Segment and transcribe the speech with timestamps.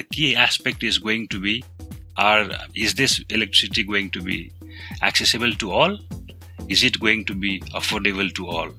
[0.00, 1.62] the key aspect is going to be
[2.16, 4.52] are is this electricity going to be
[5.02, 5.98] accessible to all?
[6.68, 8.70] Is it going to be affordable to all?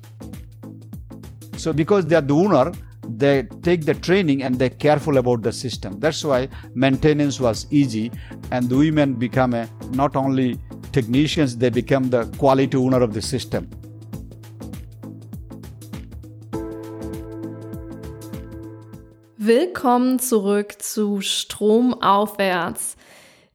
[1.56, 2.72] So because they are the owner,
[3.22, 6.00] they take the training and they're careful about the system.
[6.00, 8.10] That's why maintenance was easy
[8.50, 10.58] and the women become a, not only
[10.92, 13.68] technicians, they become the quality owner of the system.
[19.54, 22.96] Willkommen zurück zu Stromaufwärts.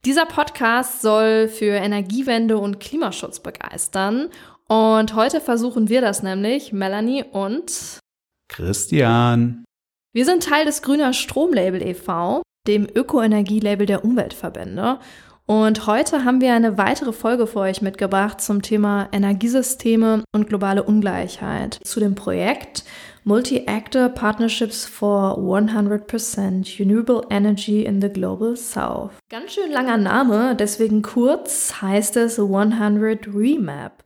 [0.05, 4.29] Dieser Podcast soll für Energiewende und Klimaschutz begeistern.
[4.67, 7.99] Und heute versuchen wir das nämlich, Melanie und
[8.47, 9.65] Christian.
[10.13, 14.99] Wir sind Teil des Grüner Stromlabel e.V., dem Ökoenergielabel der Umweltverbände.
[15.47, 20.83] Und heute haben wir eine weitere Folge für euch mitgebracht zum Thema Energiesysteme und globale
[20.83, 21.79] Ungleichheit.
[21.83, 22.83] Zu dem Projekt
[23.27, 29.11] Multi-Actor Partnerships for 100% Renewable Energy in the Global South.
[29.29, 34.05] Ganz schön langer Name, deswegen kurz heißt es 100 Remap.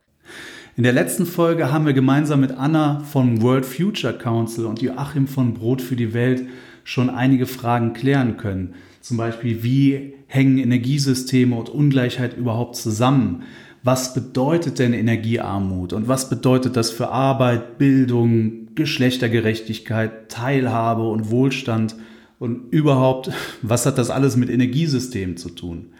[0.76, 5.28] In der letzten Folge haben wir gemeinsam mit Anna vom World Future Council und Joachim
[5.28, 6.48] von Brot für die Welt
[6.82, 8.74] schon einige Fragen klären können.
[9.02, 13.44] Zum Beispiel, wie hängen Energiesysteme und Ungleichheit überhaupt zusammen?
[13.84, 21.96] Was bedeutet denn Energiearmut und was bedeutet das für Arbeit, Bildung, Geschlechtergerechtigkeit, Teilhabe und Wohlstand
[22.38, 23.30] und überhaupt,
[23.62, 25.92] was hat das alles mit Energiesystemen zu tun?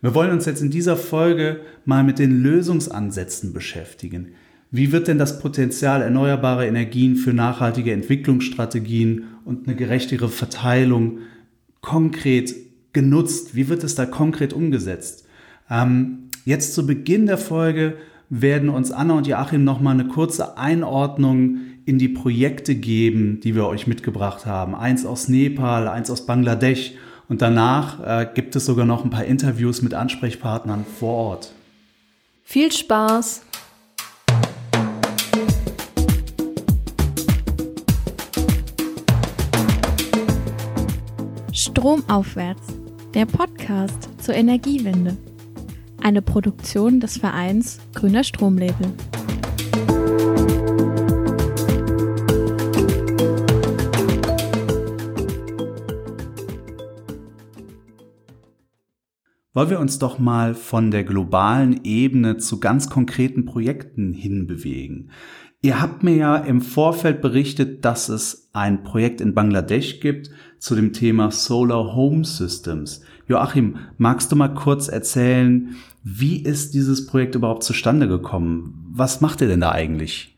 [0.00, 4.32] Wir wollen uns jetzt in dieser Folge mal mit den Lösungsansätzen beschäftigen.
[4.70, 11.20] Wie wird denn das Potenzial erneuerbarer Energien für nachhaltige Entwicklungsstrategien und eine gerechtere Verteilung
[11.80, 12.54] konkret
[12.92, 13.54] genutzt?
[13.54, 15.26] Wie wird es da konkret umgesetzt?
[15.70, 17.94] Ähm, jetzt zu Beginn der Folge
[18.30, 23.66] werden uns Anna und Joachim nochmal eine kurze Einordnung in die Projekte geben, die wir
[23.66, 24.74] euch mitgebracht haben.
[24.74, 26.92] Eins aus Nepal, eins aus Bangladesch
[27.28, 31.52] und danach äh, gibt es sogar noch ein paar Interviews mit Ansprechpartnern vor Ort.
[32.42, 33.42] Viel Spaß!
[41.52, 42.74] Stromaufwärts,
[43.14, 45.16] der Podcast zur Energiewende.
[46.02, 48.92] Eine Produktion des Vereins Grüner Stromlabel.
[59.54, 65.10] Wollen wir uns doch mal von der globalen Ebene zu ganz konkreten Projekten hinbewegen.
[65.62, 70.28] Ihr habt mir ja im Vorfeld berichtet, dass es ein Projekt in Bangladesch gibt
[70.58, 73.02] zu dem Thema Solar Home Systems.
[73.28, 78.90] Joachim, magst du mal kurz erzählen, wie ist dieses Projekt überhaupt zustande gekommen?
[78.92, 80.36] Was macht ihr denn da eigentlich?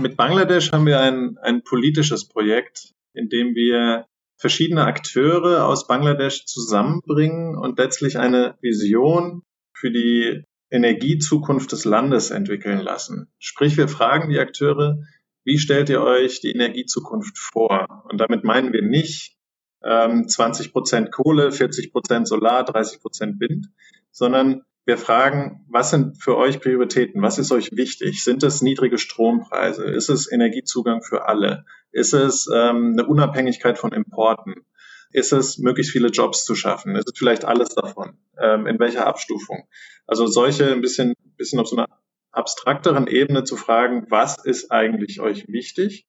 [0.00, 4.06] Mit Bangladesch haben wir ein, ein politisches Projekt, in dem wir
[4.36, 12.80] verschiedene Akteure aus Bangladesch zusammenbringen und letztlich eine Vision für die Energiezukunft des Landes entwickeln
[12.80, 13.32] lassen.
[13.38, 14.98] Sprich, wir fragen die Akteure,
[15.44, 18.04] wie stellt ihr euch die Energiezukunft vor?
[18.08, 19.36] Und damit meinen wir nicht
[19.84, 23.68] ähm, 20 Prozent Kohle, 40 Prozent Solar, 30 Prozent Wind,
[24.10, 27.22] sondern wir fragen, was sind für euch Prioritäten?
[27.22, 28.22] Was ist euch wichtig?
[28.22, 29.84] Sind es niedrige Strompreise?
[29.84, 31.64] Ist es Energiezugang für alle?
[31.90, 34.66] Ist es ähm, eine Unabhängigkeit von Importen?
[35.10, 36.96] Ist es möglichst viele Jobs zu schaffen?
[36.96, 38.18] Ist es vielleicht alles davon?
[38.38, 39.68] Ähm, in welcher Abstufung?
[40.06, 41.88] Also solche ein bisschen, bisschen auf so einer
[42.32, 46.06] abstrakteren Ebene zu fragen, was ist eigentlich euch wichtig?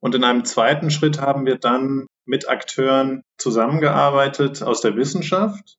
[0.00, 5.78] Und in einem zweiten Schritt haben wir dann mit Akteuren zusammengearbeitet aus der Wissenschaft,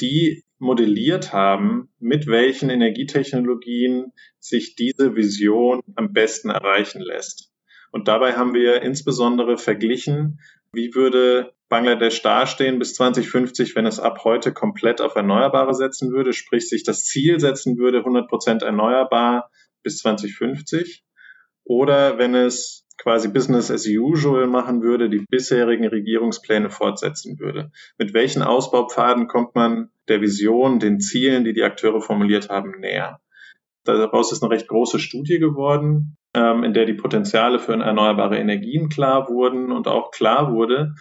[0.00, 7.50] die modelliert haben, mit welchen Energietechnologien sich diese Vision am besten erreichen lässt.
[7.90, 10.38] Und dabei haben wir insbesondere verglichen,
[10.72, 16.32] wie würde Bangladesch dastehen bis 2050, wenn es ab heute komplett auf Erneuerbare setzen würde,
[16.32, 19.50] sprich sich das Ziel setzen würde, 100 Prozent erneuerbar
[19.82, 21.04] bis 2050,
[21.64, 27.70] oder wenn es quasi Business as usual machen würde, die bisherigen Regierungspläne fortsetzen würde.
[27.98, 33.20] Mit welchen Ausbaupfaden kommt man der Vision, den Zielen, die die Akteure formuliert haben, näher?
[33.84, 38.90] Daraus ist eine recht große Studie geworden, ähm, in der die Potenziale für erneuerbare Energien
[38.90, 40.92] klar wurden und auch klar wurde,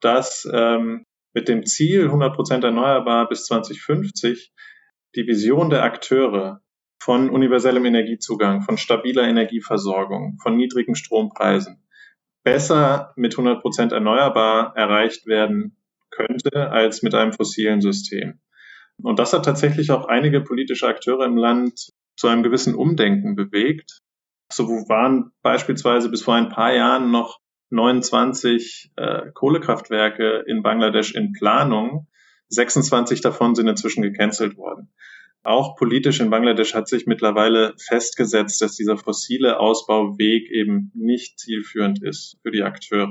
[0.00, 1.04] dass ähm,
[1.34, 4.52] mit dem Ziel 100 Prozent erneuerbar bis 2050
[5.16, 6.60] die Vision der Akteure
[6.98, 11.82] von universellem Energiezugang, von stabiler Energieversorgung, von niedrigen Strompreisen
[12.48, 15.76] besser mit 100 Prozent erneuerbar erreicht werden
[16.10, 18.40] könnte als mit einem fossilen System.
[19.02, 24.00] Und das hat tatsächlich auch einige politische Akteure im Land zu einem gewissen Umdenken bewegt.
[24.50, 27.38] So waren beispielsweise bis vor ein paar Jahren noch
[27.70, 32.08] 29 äh, Kohlekraftwerke in Bangladesch in Planung.
[32.48, 34.90] 26 davon sind inzwischen gecancelt worden.
[35.44, 42.02] Auch politisch in Bangladesch hat sich mittlerweile festgesetzt, dass dieser fossile Ausbauweg eben nicht zielführend
[42.02, 43.10] ist für die Akteure.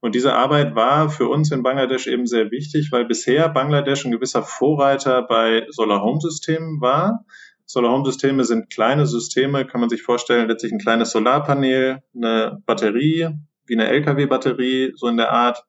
[0.00, 4.12] Und diese Arbeit war für uns in Bangladesch eben sehr wichtig, weil bisher Bangladesch ein
[4.12, 7.24] gewisser Vorreiter bei Solar-Home-Systemen war.
[7.66, 13.30] Solar-Home-Systeme sind kleine Systeme, kann man sich vorstellen, letztlich ein kleines Solarpanel, eine Batterie,
[13.66, 15.64] wie eine LKW-Batterie, so in der Art,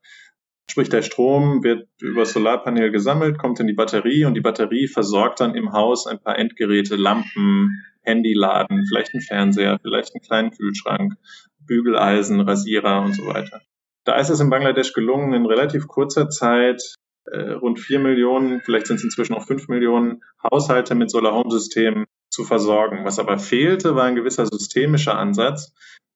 [0.69, 5.39] Sprich, der Strom wird über Solarpanel gesammelt, kommt in die Batterie und die Batterie versorgt
[5.39, 11.13] dann im Haus ein paar Endgeräte, Lampen, Handyladen, vielleicht ein Fernseher, vielleicht einen kleinen Kühlschrank,
[11.59, 13.61] Bügeleisen, Rasierer und so weiter.
[14.03, 16.81] Da ist es in Bangladesch gelungen, in relativ kurzer Zeit
[17.25, 22.43] äh, rund vier Millionen, vielleicht sind es inzwischen auch fünf Millionen Haushalte mit Solar-Home-Systemen zu
[22.43, 23.03] versorgen.
[23.03, 25.73] Was aber fehlte, war ein gewisser systemischer Ansatz,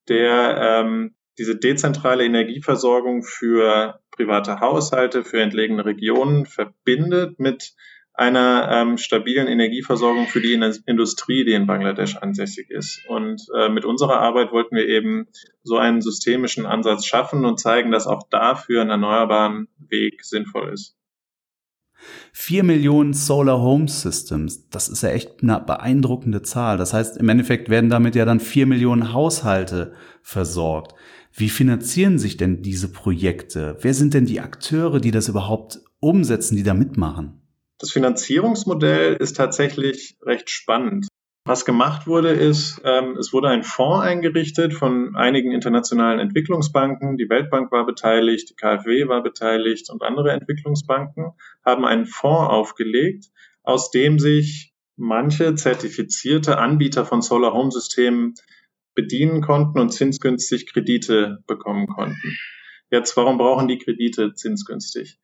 [0.07, 7.73] der ähm, diese dezentrale Energieversorgung für private Haushalte, für entlegene Regionen verbindet mit
[8.13, 10.51] einer ähm, stabilen Energieversorgung für die
[10.85, 12.99] Industrie, die in Bangladesch ansässig ist.
[13.07, 15.27] Und äh, mit unserer Arbeit wollten wir eben
[15.63, 20.97] so einen systemischen Ansatz schaffen und zeigen, dass auch dafür ein erneuerbaren Weg sinnvoll ist.
[22.33, 26.77] Vier Millionen Solar Home Systems, das ist ja echt eine beeindruckende Zahl.
[26.77, 30.93] Das heißt, im Endeffekt werden damit ja dann vier Millionen Haushalte versorgt.
[31.39, 33.77] Wie finanzieren sich denn diese Projekte?
[33.79, 37.41] Wer sind denn die Akteure, die das überhaupt umsetzen, die da mitmachen?
[37.77, 41.07] Das Finanzierungsmodell ist tatsächlich recht spannend.
[41.45, 47.15] Was gemacht wurde, ist, ähm, es wurde ein Fonds eingerichtet von einigen internationalen Entwicklungsbanken.
[47.15, 51.31] Die Weltbank war beteiligt, die KfW war beteiligt und andere Entwicklungsbanken
[51.65, 53.27] haben einen Fonds aufgelegt,
[53.63, 58.35] aus dem sich manche zertifizierte Anbieter von Solar Home Systemen
[58.99, 62.37] bedienen konnten und zinsgünstig Kredite bekommen konnten.
[62.91, 65.19] Jetzt, warum brauchen die Kredite zinsgünstig?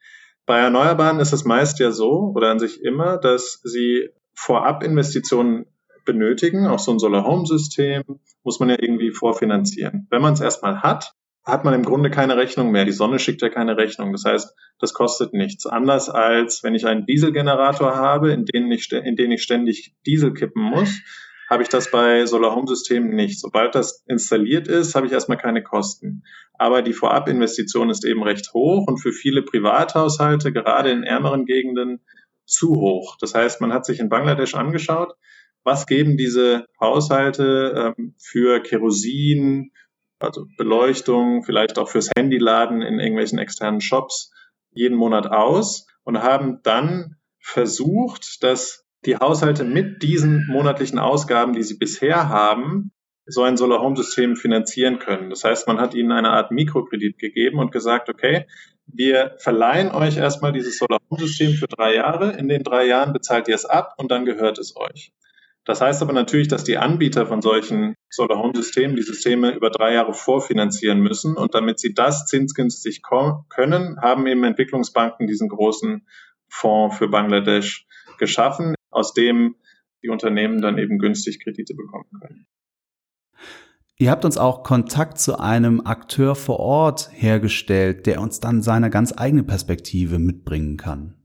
[0.45, 5.66] Bei Erneuerbaren ist es meist ja so oder an sich immer, dass sie vorab Investitionen
[6.06, 6.68] benötigen.
[6.68, 8.04] Auch so ein Solar-Home-System
[8.44, 10.07] muss man ja irgendwie vorfinanzieren.
[10.10, 11.13] Wenn man es erstmal hat,
[11.44, 12.86] hat man im Grunde keine Rechnung mehr.
[12.86, 14.12] Die Sonne schickt ja keine Rechnung.
[14.12, 15.66] Das heißt, das kostet nichts.
[15.66, 20.33] Anders als wenn ich einen Dieselgenerator habe, in den ich, in den ich ständig Diesel
[20.33, 21.01] kippen muss,
[21.50, 23.39] habe ich das bei Solar-Home-Systemen nicht.
[23.39, 26.24] Sobald das installiert ist, habe ich erstmal keine Kosten.
[26.53, 32.01] Aber die Vorabinvestition ist eben recht hoch und für viele Privathaushalte, gerade in ärmeren Gegenden,
[32.45, 33.18] zu hoch.
[33.19, 35.15] Das heißt, man hat sich in Bangladesch angeschaut,
[35.63, 39.71] was geben diese Haushalte ähm, für Kerosin,
[40.19, 44.31] also Beleuchtung, vielleicht auch fürs Handyladen in irgendwelchen externen Shops
[44.71, 51.63] jeden Monat aus und haben dann versucht, das die Haushalte mit diesen monatlichen Ausgaben, die
[51.63, 52.92] sie bisher haben,
[53.28, 55.30] so ein Solar Home System finanzieren können.
[55.30, 58.46] Das heißt, man hat ihnen eine Art Mikrokredit gegeben und gesagt, okay,
[58.88, 62.34] wir verleihen euch erstmal dieses Solar Home System für drei Jahre.
[62.34, 65.12] In den drei Jahren bezahlt ihr es ab und dann gehört es euch.
[65.66, 69.72] Das heißt aber natürlich, dass die Anbieter von solchen Solar Home Systemen die Systeme über
[69.72, 71.36] drei Jahre vorfinanzieren müssen.
[71.36, 73.02] Und damit sie das zinsgünstig
[73.50, 76.07] können, haben eben Entwicklungsbanken diesen großen
[76.48, 77.88] Fonds für Bangladesch
[78.19, 79.56] geschaffen, aus dem
[80.03, 82.47] die Unternehmen dann eben günstig Kredite bekommen können.
[83.97, 88.89] Ihr habt uns auch Kontakt zu einem Akteur vor Ort hergestellt, der uns dann seine
[88.89, 91.16] ganz eigene Perspektive mitbringen kann.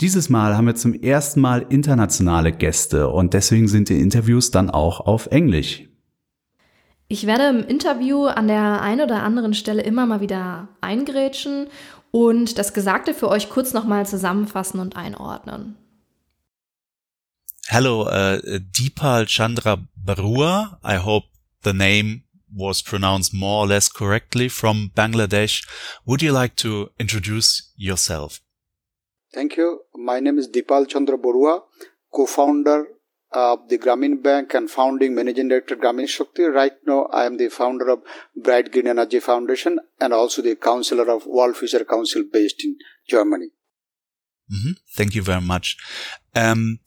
[0.00, 4.70] Dieses Mal haben wir zum ersten Mal internationale Gäste und deswegen sind die Interviews dann
[4.70, 5.88] auch auf Englisch.
[7.08, 11.66] Ich werde im Interview an der einen oder anderen Stelle immer mal wieder eingrätschen
[12.10, 15.76] und das Gesagte für euch kurz nochmal zusammenfassen und einordnen.
[17.72, 18.38] Hello, uh,
[18.70, 20.78] Deepal Chandra Barua.
[20.84, 21.24] I hope
[21.62, 22.24] the name
[22.54, 25.66] was pronounced more or less correctly from Bangladesh.
[26.04, 28.42] Would you like to introduce yourself?
[29.32, 29.84] Thank you.
[29.94, 31.62] My name is Deepal Chandra Barua,
[32.12, 32.88] co-founder
[33.30, 36.42] of the Grameen Bank and founding managing director Grameen Shakti.
[36.42, 38.02] Right now, I am the founder of
[38.36, 42.76] Bright Green Energy Foundation and also the counselor of World Future Council based in
[43.08, 43.46] Germany.
[44.52, 44.72] Mm-hmm.
[44.94, 45.78] Thank you very much.
[46.34, 46.80] Um,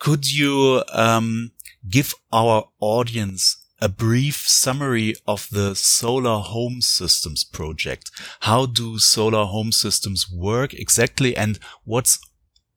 [0.00, 1.52] could you um,
[1.88, 8.10] give our audience a brief summary of the solar home systems project?
[8.40, 12.18] How do solar home systems work exactly and what's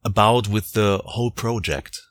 [0.04, 2.02] about with the whole project?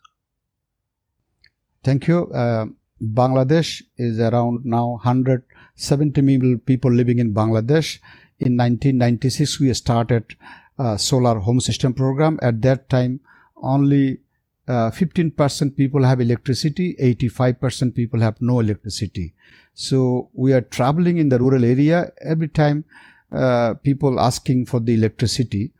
[1.84, 2.30] Thank you.
[2.32, 2.66] Uh,
[3.02, 7.98] Bangladesh is around now 170 million people living in Bangladesh.
[8.38, 10.36] In 1996, we started
[10.78, 12.38] a solar home system program.
[12.40, 13.20] At that time,
[13.56, 14.20] only
[14.68, 19.34] uh, 15% people have electricity, 85% people have no electricity.
[19.74, 22.84] So we are traveling in the rural area every time
[23.32, 25.72] uh, people asking for the electricity.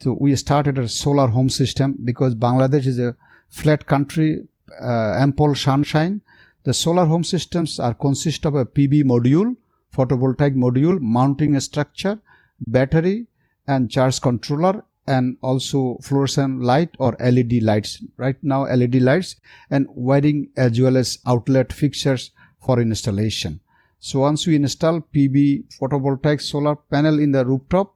[0.00, 3.16] So we started a solar home system because Bangladesh is a
[3.48, 4.46] flat country,
[4.82, 6.20] uh, ample sunshine.
[6.64, 9.56] The solar home systems are consist of a PV module,
[9.96, 12.18] photovoltaic module, mounting structure,
[12.66, 13.28] battery,
[13.66, 18.02] and charge controller, and also fluorescent light or LED lights.
[18.16, 19.36] Right now, LED lights
[19.70, 23.60] and wiring as well as outlet fixtures for installation.
[24.00, 27.94] So once we install PV photovoltaic solar panel in the rooftop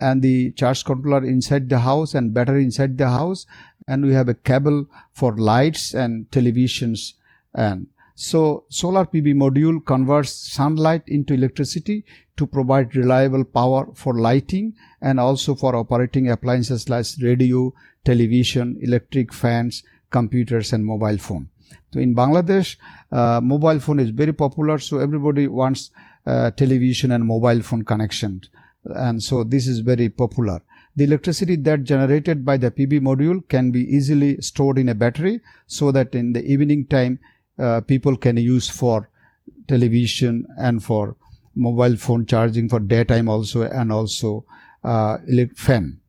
[0.00, 3.46] and the charge controller inside the house and battery inside the house
[3.88, 7.14] and we have a cable for lights and televisions
[7.54, 7.86] and
[8.16, 12.02] so solar PV module converts sunlight into electricity
[12.38, 17.74] to provide reliable power for lighting and also for operating appliances like radio,
[18.06, 21.50] television, electric fans, computers and mobile phone.
[21.92, 22.76] So in Bangladesh,
[23.12, 24.78] uh, mobile phone is very popular.
[24.78, 25.90] So everybody wants
[26.24, 28.40] uh, television and mobile phone connection.
[28.84, 30.62] And so this is very popular.
[30.96, 35.42] The electricity that generated by the PV module can be easily stored in a battery
[35.66, 37.18] so that in the evening time,
[37.58, 39.08] uh, people can use for
[39.66, 41.16] television and for
[41.54, 44.44] mobile phone charging for daytime also and also
[44.84, 45.18] uh,
[45.54, 46.00] fan.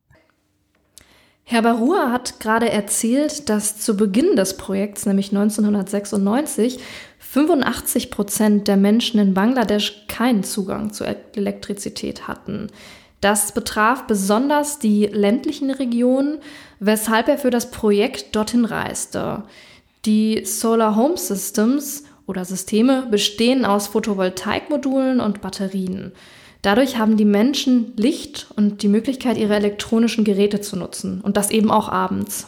[1.50, 6.78] Herr Barua hat gerade erzählt, dass zu Beginn des Projekts, nämlich 1996,
[7.20, 12.66] 85 Prozent der Menschen in Bangladesch keinen Zugang zu Elektrizität hatten.
[13.22, 16.40] Das betraf besonders die ländlichen Regionen,
[16.80, 19.44] weshalb er für das Projekt dorthin reiste.
[20.08, 26.12] Die Solar Home Systems oder Systeme bestehen aus Photovoltaikmodulen und Batterien.
[26.62, 31.50] Dadurch haben die Menschen Licht und die Möglichkeit, ihre elektronischen Geräte zu nutzen und das
[31.50, 32.46] eben auch abends.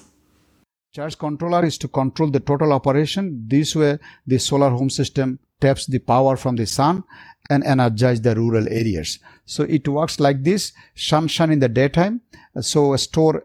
[0.97, 3.47] Charge controller is to control the total operation.
[3.47, 7.05] This way, the solar home system taps the power from the sun
[7.51, 9.21] and energize the rural areas.
[9.45, 12.23] So it works like this: sunshine in the daytime,
[12.59, 13.43] so store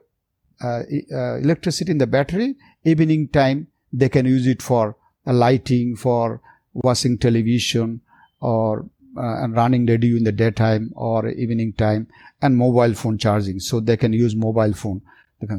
[0.63, 2.55] uh, uh, electricity in the battery.
[2.85, 6.41] Evening time, they can use it for lighting, for
[6.73, 8.01] watching television,
[8.39, 8.85] or
[9.17, 12.07] uh, and running radio in the daytime or evening time
[12.41, 13.59] and mobile phone charging.
[13.59, 15.01] So they can use mobile phone.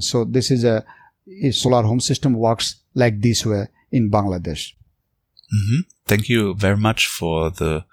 [0.01, 0.85] So this is a,
[1.43, 4.73] a, solar home system works like this way in bangladesh.
[5.55, 5.81] Mm-hmm.
[6.07, 7.85] thank you very much for the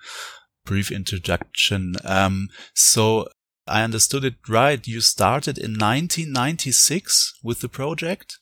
[0.65, 1.95] brief introduction.
[2.03, 3.27] Um, so
[3.67, 4.85] i understood it right.
[4.87, 8.39] You started in 1996 with the project?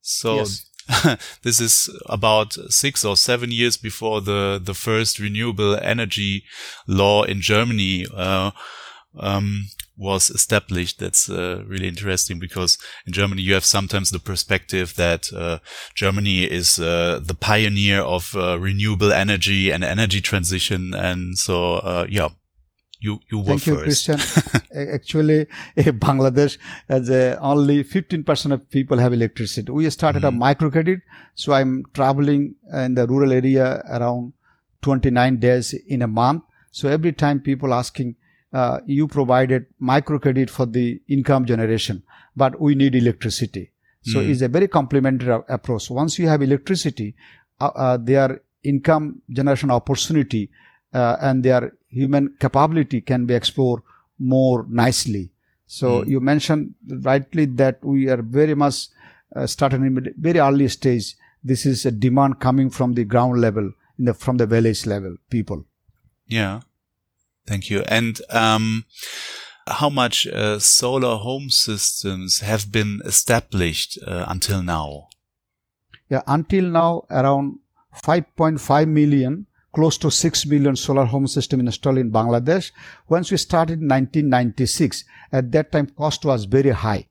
[0.00, 0.66] So yes.
[1.42, 6.44] this is about six or seven years before the, the first renewable energy
[6.86, 8.50] law in Germany, uh,
[9.18, 9.66] um,
[10.00, 10.98] was established.
[10.98, 15.58] That's uh, really interesting because in Germany you have sometimes the perspective that uh,
[15.94, 22.06] Germany is uh, the pioneer of uh, renewable energy and energy transition, and so uh,
[22.08, 22.30] yeah,
[23.00, 24.06] you you were Thank you, first.
[24.06, 24.62] Christian.
[24.94, 29.72] Actually, Bangladesh a, only 15% of people have electricity.
[29.72, 30.42] We started mm-hmm.
[30.42, 31.02] a microcredit,
[31.34, 34.34] so I'm traveling in the rural area around
[34.82, 36.42] 29 days in a month.
[36.72, 38.16] So every time people asking,
[38.52, 42.02] uh, you provided microcredit for the income generation,
[42.36, 43.72] but we need electricity.
[44.02, 44.28] So mm.
[44.28, 45.90] it's a very complementary approach.
[45.90, 47.14] Once you have electricity,
[47.60, 50.50] uh, uh, their income generation opportunity
[50.92, 53.82] uh, and their human capability can be explored
[54.18, 55.30] more nicely.
[55.66, 56.08] So mm.
[56.08, 58.88] you mentioned rightly that we are very much
[59.34, 61.14] uh, started in very early stage.
[61.42, 65.64] This is a demand coming from the ground level, the, from the village level people.
[66.26, 66.60] Yeah,
[67.46, 67.82] thank you.
[67.82, 68.84] And um,
[69.66, 75.08] how much uh, solar home systems have been established uh, until now?
[76.08, 77.60] Yeah, until now around
[78.04, 82.72] 5.5 million close to 6 million solar home system installed in Bangladesh.
[83.08, 87.06] Once we started in 1996, at that time cost was very high.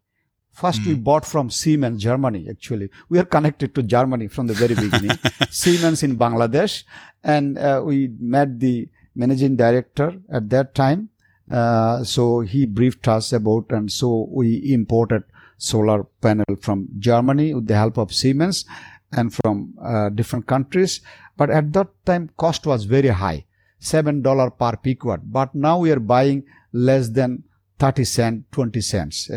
[0.52, 0.88] First, mm.
[0.88, 1.04] we hmm.
[1.04, 2.90] bought from Siemens, Germany, actually.
[3.08, 5.18] We are connected to Germany from the very beginning.
[5.50, 6.84] Siemens in Bangladesh.
[7.24, 11.10] And uh, we met the managing director at that time.
[11.50, 15.24] Uh, so he briefed us about, and so we imported
[15.58, 18.66] solar panel from Germany with the help of Siemens
[19.12, 21.02] and from uh, different countries.
[21.40, 23.46] But at that time, cost was very high,
[23.82, 25.22] $7 per watt.
[25.24, 26.44] But now we are buying
[26.74, 27.44] less than
[27.80, 29.32] 30 cents, 20 cents.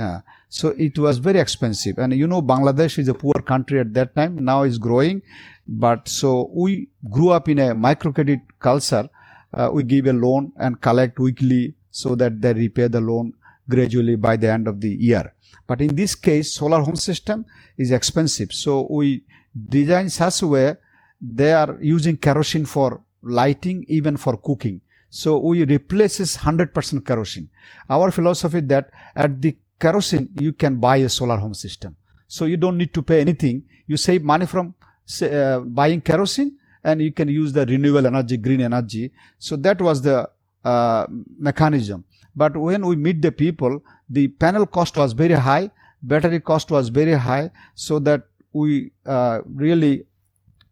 [0.48, 1.98] So it was very expensive.
[1.98, 4.44] And you know, Bangladesh is a poor country at that time.
[4.44, 5.22] Now is growing.
[5.68, 9.08] But so we grew up in a microcredit culture.
[9.54, 13.32] Uh, we give a loan and collect weekly so that they repay the loan
[13.68, 15.32] gradually by the end of the year.
[15.68, 17.46] But in this case, solar home system
[17.78, 18.50] is expensive.
[18.50, 19.22] So we
[19.68, 20.76] design such a way
[21.22, 24.80] they are using kerosene for lighting, even for cooking.
[25.08, 27.48] So we replaces 100% kerosene.
[27.88, 31.96] Our philosophy that at the kerosene, you can buy a solar home system.
[32.26, 33.64] So you don't need to pay anything.
[33.86, 34.74] You save money from
[35.22, 39.12] uh, buying kerosene and you can use the renewable energy, green energy.
[39.38, 40.28] So that was the
[40.64, 41.06] uh,
[41.38, 42.04] mechanism.
[42.34, 45.70] But when we meet the people, the panel cost was very high,
[46.02, 50.06] battery cost was very high, so that we uh, really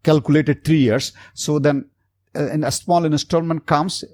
[0.03, 1.13] calculated three years.
[1.35, 1.87] So then
[2.35, 4.05] uh, in a small installment comes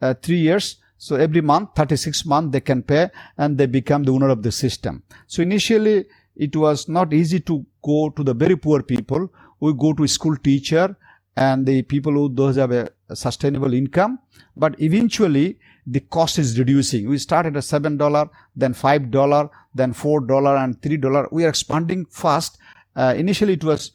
[0.00, 0.76] uh, three years.
[0.98, 4.52] So every month, 36 month they can pay and they become the owner of the
[4.52, 5.02] system.
[5.26, 9.32] So initially it was not easy to go to the very poor people.
[9.60, 10.96] We go to school teacher
[11.36, 14.18] and the people who those have a, a sustainable income.
[14.56, 17.08] But eventually the cost is reducing.
[17.08, 21.28] We started at seven dollar, then five dollar, then four dollar, and three dollar.
[21.30, 22.58] We are expanding fast.
[22.96, 23.92] Uh, initially, it was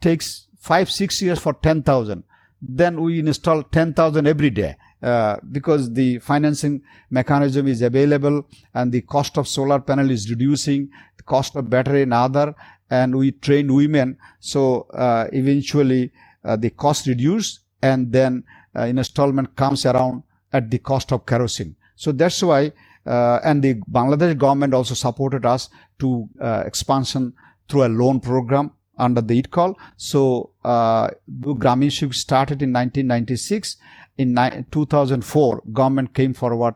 [0.00, 2.24] takes five six years for ten thousand.
[2.60, 4.76] Then we install ten thousand every day.
[5.00, 10.90] Uh, because the financing mechanism is available and the cost of solar panel is reducing,
[11.16, 12.52] the cost of battery and other,
[12.90, 14.18] and we train women.
[14.40, 16.10] So uh, eventually
[16.44, 18.42] uh, the cost reduce and then
[18.74, 21.76] uh, installment comes around at the cost of kerosene.
[21.94, 22.72] So that's why,
[23.06, 27.34] uh, and the Bangladesh government also supported us to uh, expansion
[27.68, 29.78] through a loan program under the it call.
[29.96, 31.08] So, uh,
[31.40, 33.76] Grameen Shakti started in 1996.
[34.18, 34.34] In
[34.70, 36.74] 2004, government came forward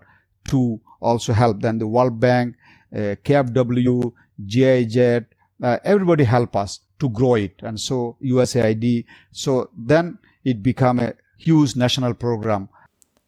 [0.48, 1.60] to also help.
[1.60, 2.56] Then the World Bank,
[2.94, 4.12] uh, KfW,
[4.46, 5.24] GIZ,
[5.62, 7.60] uh, everybody help us to grow it.
[7.62, 9.04] And so USAID.
[9.32, 12.68] So then it became a huge national program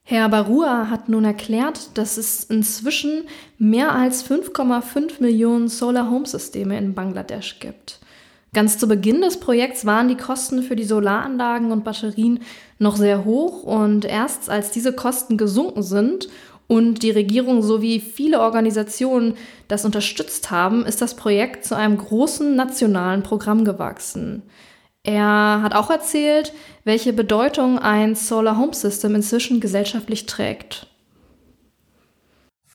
[0.07, 3.25] Herr Barua hat nun erklärt, dass es inzwischen
[3.57, 8.01] mehr als 5,5 Millionen Solar Home Systeme in Bangladesch gibt.
[8.55, 12.41] Ganz zu Beginn des Projekts waren die Kosten für die Solaranlagen und Batterien
[12.79, 16.29] noch sehr hoch und erst als diese Kosten gesunken sind
[16.69, 19.35] und die Regierung sowie viele Organisationen
[19.67, 24.43] das unterstützt haben, ist das Projekt zu einem großen nationalen Programm gewachsen.
[25.03, 26.53] Er hat auch erzählt,
[26.85, 30.87] welche Bedeutung ein Solar Home System inzwischen gesellschaftlich trägt.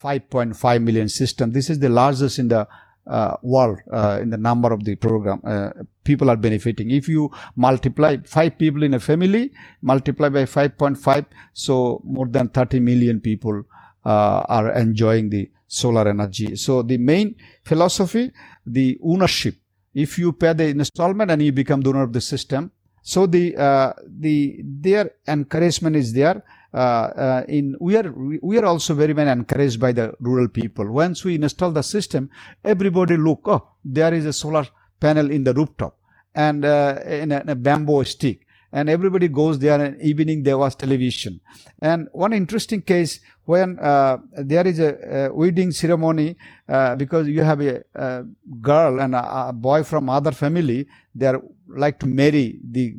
[0.01, 1.51] 5.5 million system.
[1.53, 2.63] This is the largest in the
[3.09, 5.41] uh, world uh, in the number of the program.
[5.43, 5.69] Uh,
[6.03, 6.91] people are benefiting.
[6.91, 12.79] If you multiply five people in a family, multiply by 5.5, so more than 30
[12.79, 13.63] million people
[14.05, 16.55] uh, are enjoying the solar energy.
[16.55, 18.31] So the main philosophy,
[18.65, 19.55] the ownership
[19.93, 22.71] if you pay the installment and you become the owner of the system.
[23.01, 26.43] So the uh, the their encouragement is there.
[26.71, 30.88] Uh, uh, in we are we are also very much encouraged by the rural people.
[30.91, 32.29] Once we install the system,
[32.63, 33.41] everybody look.
[33.45, 34.67] Oh, there is a solar
[34.99, 35.97] panel in the rooftop
[36.36, 40.58] and uh, in, a, in a bamboo stick and everybody goes there and evening there
[40.58, 41.39] was television.
[41.82, 47.41] And one interesting case when uh, there is a, a wedding ceremony uh, because you
[47.41, 48.23] have a, a
[48.62, 52.95] girl and a, a, boy from other family they are like to marry the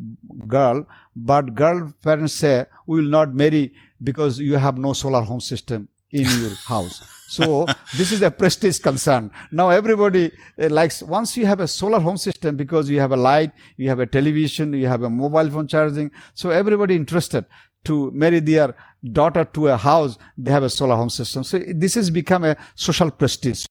[0.49, 5.41] girl but girl parents say we will not marry because you have no solar home
[5.41, 7.65] system in your house so
[7.97, 9.31] this is a prestige concern.
[9.53, 13.17] Now everybody uh, likes, once you have a solar home system because you have a
[13.17, 16.11] light, you have a television, you have a mobile phone charging.
[16.35, 17.45] So everybody interested
[17.85, 18.75] to marry their
[19.13, 21.45] daughter to a house, they have a solar home system.
[21.45, 23.65] So this has become a social prestige.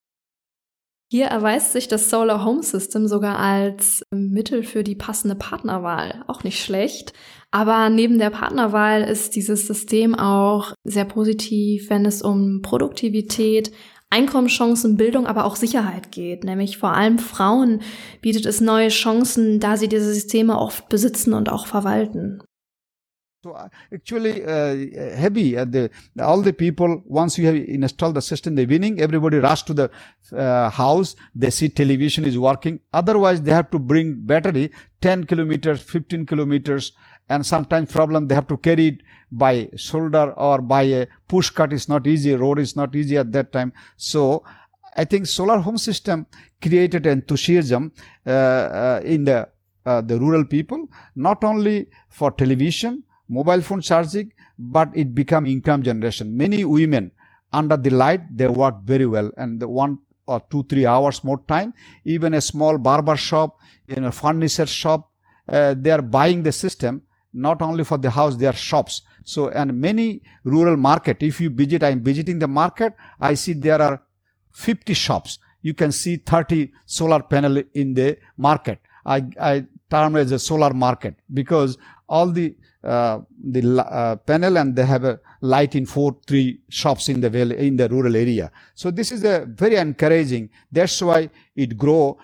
[1.12, 6.24] Hier erweist sich das Solar Home System sogar als Mittel für die passende Partnerwahl.
[6.28, 7.13] Auch nicht schlecht.
[7.50, 13.72] Aber neben der Partnerwahl ist dieses System auch sehr positiv, wenn es um Produktivität,
[14.12, 16.43] Einkommenschancen, Bildung, aber auch Sicherheit geht.
[16.43, 17.82] Nämlich vor allem Frauen
[18.22, 22.39] bietet es neue Chancen, da sie diese Systeme oft besitzen und auch verwalten.
[23.54, 24.76] Uh, actually, uh,
[25.16, 25.58] heavy.
[25.58, 29.02] Uh, the, all the people once you have installed the system, the winning.
[29.02, 29.92] Everybody rush to the
[30.36, 31.16] uh, house.
[31.36, 32.80] They see television is working.
[32.94, 36.94] Otherwise, they have to bring battery 10 kilometers, 15 kilometers,
[37.30, 41.74] and sometimes problem they have to carry it by shoulder or by a push cart.
[41.74, 42.34] Is not easy.
[42.36, 43.74] Road is not easy at that time.
[43.98, 44.44] So
[44.98, 46.26] I think solar home system
[46.62, 47.92] created enthusiasm
[48.26, 49.50] uh, uh, in the
[49.86, 56.36] the rural people, not only for television mobile phone charging, but it become income generation.
[56.36, 57.12] Many women
[57.54, 61.42] under the light, they work very well and the one or two, three hours more
[61.48, 61.74] time.
[62.06, 65.10] Even a small barber shop, in a furniture shop,
[65.50, 69.04] uh, they are buying the system not only for the house, they are shops.
[69.24, 73.82] So, and many rural market, if you visit, I'm visiting the market, I see there
[73.82, 74.02] are
[74.54, 75.39] 50 shops.
[75.62, 78.80] You can see 30 solar panel in the market.
[79.06, 84.76] I, I term as a solar market because all the uh, the uh, panel and
[84.76, 88.52] they have a light in four, three shops in the in the rural area.
[88.74, 90.50] So this is a very encouraging.
[90.72, 92.18] That's why it grow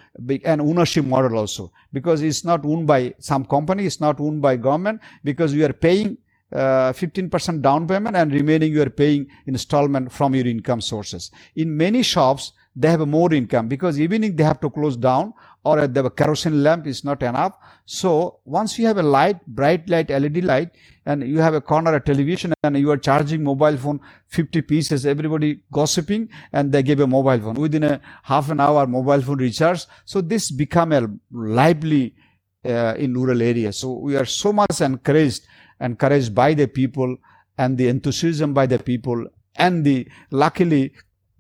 [0.46, 4.56] an ownership model also because it's not owned by some company, it's not owned by
[4.56, 6.18] government because you are paying
[6.54, 11.32] uh, 15% down payment and remaining you are paying installment from your income sources.
[11.56, 15.34] In many shops, they have more income because even if they have to close down
[15.66, 17.54] or the kerosene lamp is not enough.
[17.86, 20.70] So once you have a light, bright light, LED light,
[21.08, 25.06] and you have a corner a television and you are charging mobile phone 50 pieces,
[25.08, 27.56] everybody gossiping and they give a mobile phone.
[27.56, 29.86] Within a half an hour, mobile phone recharge.
[30.06, 32.16] So this become a lively
[32.64, 33.78] uh, in rural areas.
[33.78, 35.48] So we are so much encouraged,
[35.80, 37.18] encouraged by the people
[37.58, 39.26] and the enthusiasm by the people
[39.56, 40.94] and the luckily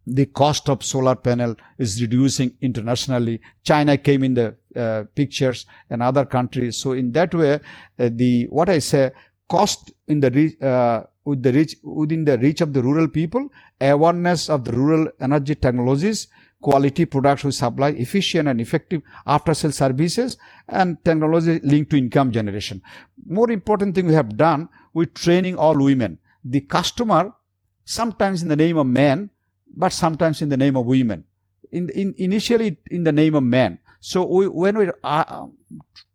[0.08, 3.41] the cost of solar panel is reducing internationally.
[3.63, 6.78] China came in the uh, pictures and other countries.
[6.78, 9.12] So in that way, uh, the what I say
[9.50, 13.50] cost in the uh, with the reach within the reach of the rural people,
[13.82, 16.28] awareness of the rural energy technologies,
[16.62, 20.38] quality products we supply, efficient and effective after sale services,
[20.68, 22.82] and technology linked to income generation.
[23.28, 26.20] More important thing we have done with training all women.
[26.44, 27.34] The customer,
[27.86, 29.32] sometimes in the name of man,
[29.75, 31.23] but sometimes in the name of women.
[31.71, 33.80] In, in initially in the name of men.
[33.99, 35.47] So we, when we're uh,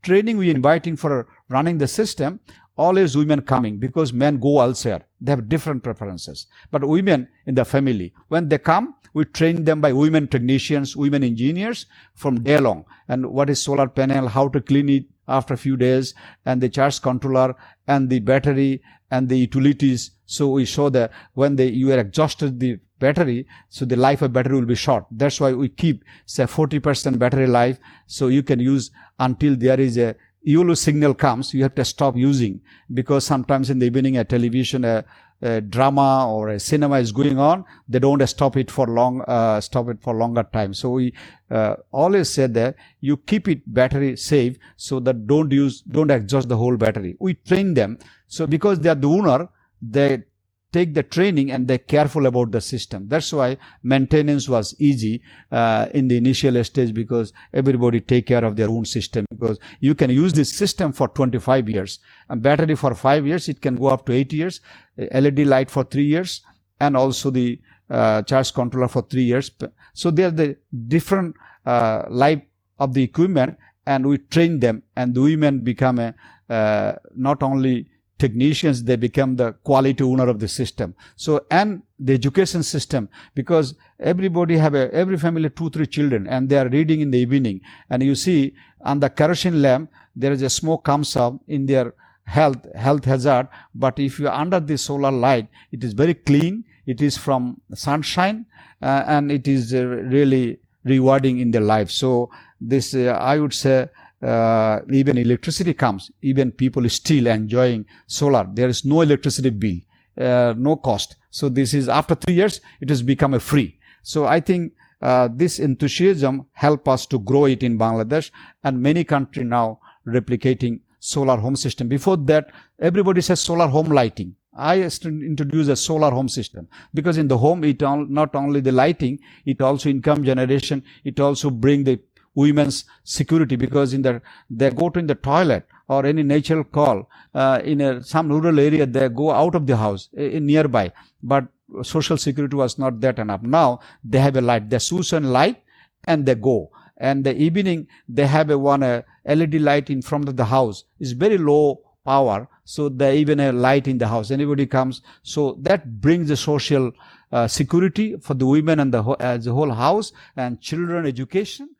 [0.02, 2.40] training, we inviting for running the system,
[2.76, 5.02] always women coming because men go elsewhere.
[5.20, 6.46] They have different preferences.
[6.70, 11.24] But women in the family, when they come, we train them by women technicians, women
[11.24, 12.84] engineers from day long.
[13.08, 16.68] And what is solar panel, how to clean it after a few days, and the
[16.68, 17.54] charge controller,
[17.86, 20.12] and the battery, and the utilities.
[20.26, 24.32] So we show that when they, you are exhausted the battery, so the life of
[24.32, 25.06] battery will be short.
[25.10, 27.78] That's why we keep say 40% battery life.
[28.06, 32.16] So you can use until there is a YOLO signal comes, you have to stop
[32.16, 32.60] using
[32.94, 35.04] because sometimes in the evening a television, a,
[35.42, 39.60] a drama or a cinema is going on, they don't stop it for long, uh,
[39.60, 40.72] stop it for longer time.
[40.72, 41.14] So we
[41.50, 46.48] uh, always say that you keep it battery safe so that don't use, don't exhaust
[46.48, 47.16] the whole battery.
[47.20, 47.98] We train them.
[48.28, 49.48] So because they are the owner,
[49.82, 50.24] they
[50.72, 53.09] take the training and they're careful about the system.
[53.09, 58.56] That's why maintenance was easy uh, in the initial stage because everybody take care of
[58.56, 61.98] their own system because you can use this system for 25 years.
[62.28, 64.61] And battery for 5 years, it can go up to 8 years.
[64.96, 66.42] LED light for 3 years
[66.78, 69.50] and also the uh, charge controller for 3 years.
[69.94, 70.56] So they are the
[70.88, 71.35] different
[71.66, 72.42] uh, life
[72.78, 76.14] of the equipment and we train them and the women become a,
[76.48, 80.94] uh, not only technicians they become the quality owner of the system.
[81.16, 86.48] So and the education system because everybody have a every family two three children and
[86.48, 87.61] they are reading in the evening.
[87.88, 91.94] And you see on the kerosene lamp there is a smoke comes up in their
[92.24, 93.48] health health hazard.
[93.74, 96.64] But if you under the solar light it is very clean.
[96.87, 98.46] It is from sunshine
[98.83, 101.90] uh, and it is uh, really rewarding in their life.
[101.90, 102.30] So
[102.61, 103.88] this uh, i would say
[104.22, 108.46] uh, even electricity comes, even people still enjoying solar.
[108.52, 109.78] There is no electricity bill,
[110.18, 111.16] uh, no cost.
[111.30, 113.78] So this is after three years, it has become a free.
[114.02, 118.30] So I think uh, this enthusiasm help us to grow it in Bangladesh
[118.64, 121.88] and many country now replicating solar home system.
[121.88, 124.37] Before that, everybody says solar home lighting.
[124.52, 129.20] I introduce a solar home system because in the home, it not only the lighting,
[129.46, 130.83] it also income generation.
[131.04, 132.00] It also bring the
[132.34, 137.08] women's security because in the they go to in the toilet or any natural call
[137.34, 140.92] uh, in a, some rural area they go out of the house in nearby.
[141.22, 141.48] But
[141.82, 143.42] social security was not that enough.
[143.42, 144.70] Now they have a light.
[144.70, 145.62] They switch on light
[146.04, 146.70] and they go.
[146.96, 150.84] And the evening they have a one a led light in front of the house.
[150.98, 154.30] Is very low power so they even a light in the house.
[154.30, 155.02] Anybody comes.
[155.24, 156.92] So that brings the social
[157.32, 161.70] uh, security for the women and the, uh, the whole house and children education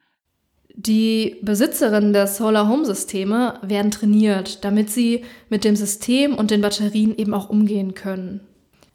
[0.75, 6.61] Die Besitzerinnen der Solar Home Systeme werden trainiert, damit sie mit dem System und den
[6.61, 8.41] Batterien eben auch umgehen können.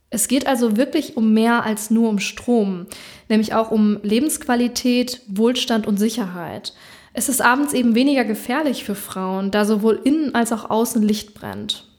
[0.10, 2.86] Es geht also wirklich um mehr als nur um Strom,
[3.28, 6.74] nämlich auch um Lebensqualität, Wohlstand und Sicherheit.
[7.14, 11.34] Es ist abends eben weniger gefährlich für Frauen, da sowohl innen als auch außen Licht
[11.34, 11.92] brennt.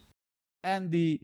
[0.62, 1.20] And the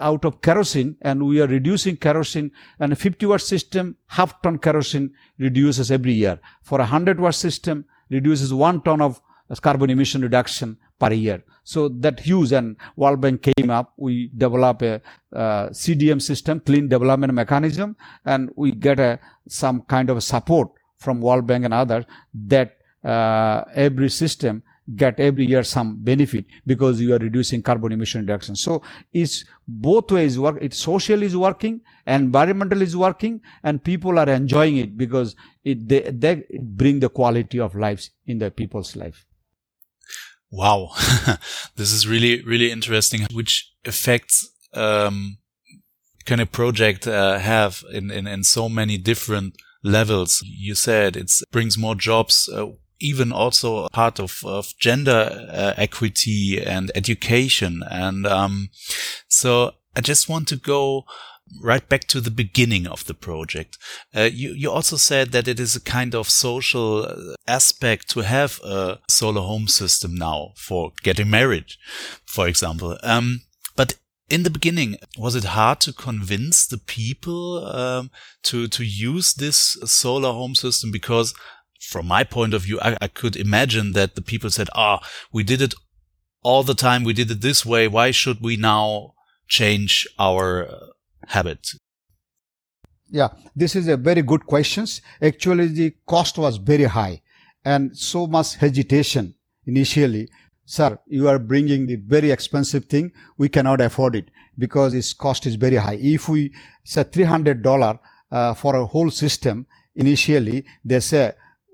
[0.00, 4.58] out of kerosene and we are reducing kerosene and a 50 watt system, half ton
[4.58, 6.38] kerosene reduces every year.
[6.62, 9.20] For a 100 watt system, reduces one ton of
[9.62, 11.42] carbon emission reduction per year.
[11.64, 15.00] So that huge and World Bank came up, we develop a
[15.34, 21.20] uh, CDM system, clean development mechanism, and we get a, some kind of support from
[21.20, 24.62] World Bank and others that uh, every system
[24.96, 28.56] get every year some benefit because you are reducing carbon emission reduction.
[28.56, 30.58] So it's both ways work.
[30.60, 36.00] It social is working, environmental is working, and people are enjoying it because it they,
[36.00, 39.26] they bring the quality of lives in the people's life.
[40.50, 40.92] Wow,
[41.76, 43.26] this is really really interesting.
[43.32, 45.38] Which effects um,
[46.24, 50.42] can a project uh, have in, in in so many different levels?
[50.46, 52.48] You said it brings more jobs.
[52.48, 52.68] Uh,
[53.00, 57.82] even also part of, of gender uh, equity and education.
[57.90, 58.70] And um,
[59.28, 61.04] so I just want to go
[61.62, 63.78] right back to the beginning of the project.
[64.14, 68.20] Uh, you, you also said that it is a kind of social uh, aspect to
[68.20, 71.72] have a solar home system now for getting married,
[72.26, 72.98] for example.
[73.02, 73.42] Um,
[73.76, 73.94] but
[74.28, 78.10] in the beginning, was it hard to convince the people um,
[78.42, 80.90] to to use this solar home system?
[80.90, 81.34] Because
[81.78, 85.06] from my point of view, I, I could imagine that the people said, "Ah, oh,
[85.32, 85.74] we did it
[86.42, 87.04] all the time.
[87.04, 87.88] We did it this way.
[87.88, 89.14] Why should we now
[89.48, 90.86] change our uh,
[91.28, 91.68] habit?"
[93.10, 94.86] Yeah, this is a very good question.
[95.22, 97.22] Actually, the cost was very high,
[97.64, 99.34] and so much hesitation
[99.66, 100.28] initially.
[100.66, 103.12] Sir, you are bringing the very expensive thing.
[103.38, 105.98] We cannot afford it because its cost is very high.
[105.98, 106.52] If we
[106.84, 107.98] say three hundred dollar
[108.30, 111.32] uh, for a whole system initially, they say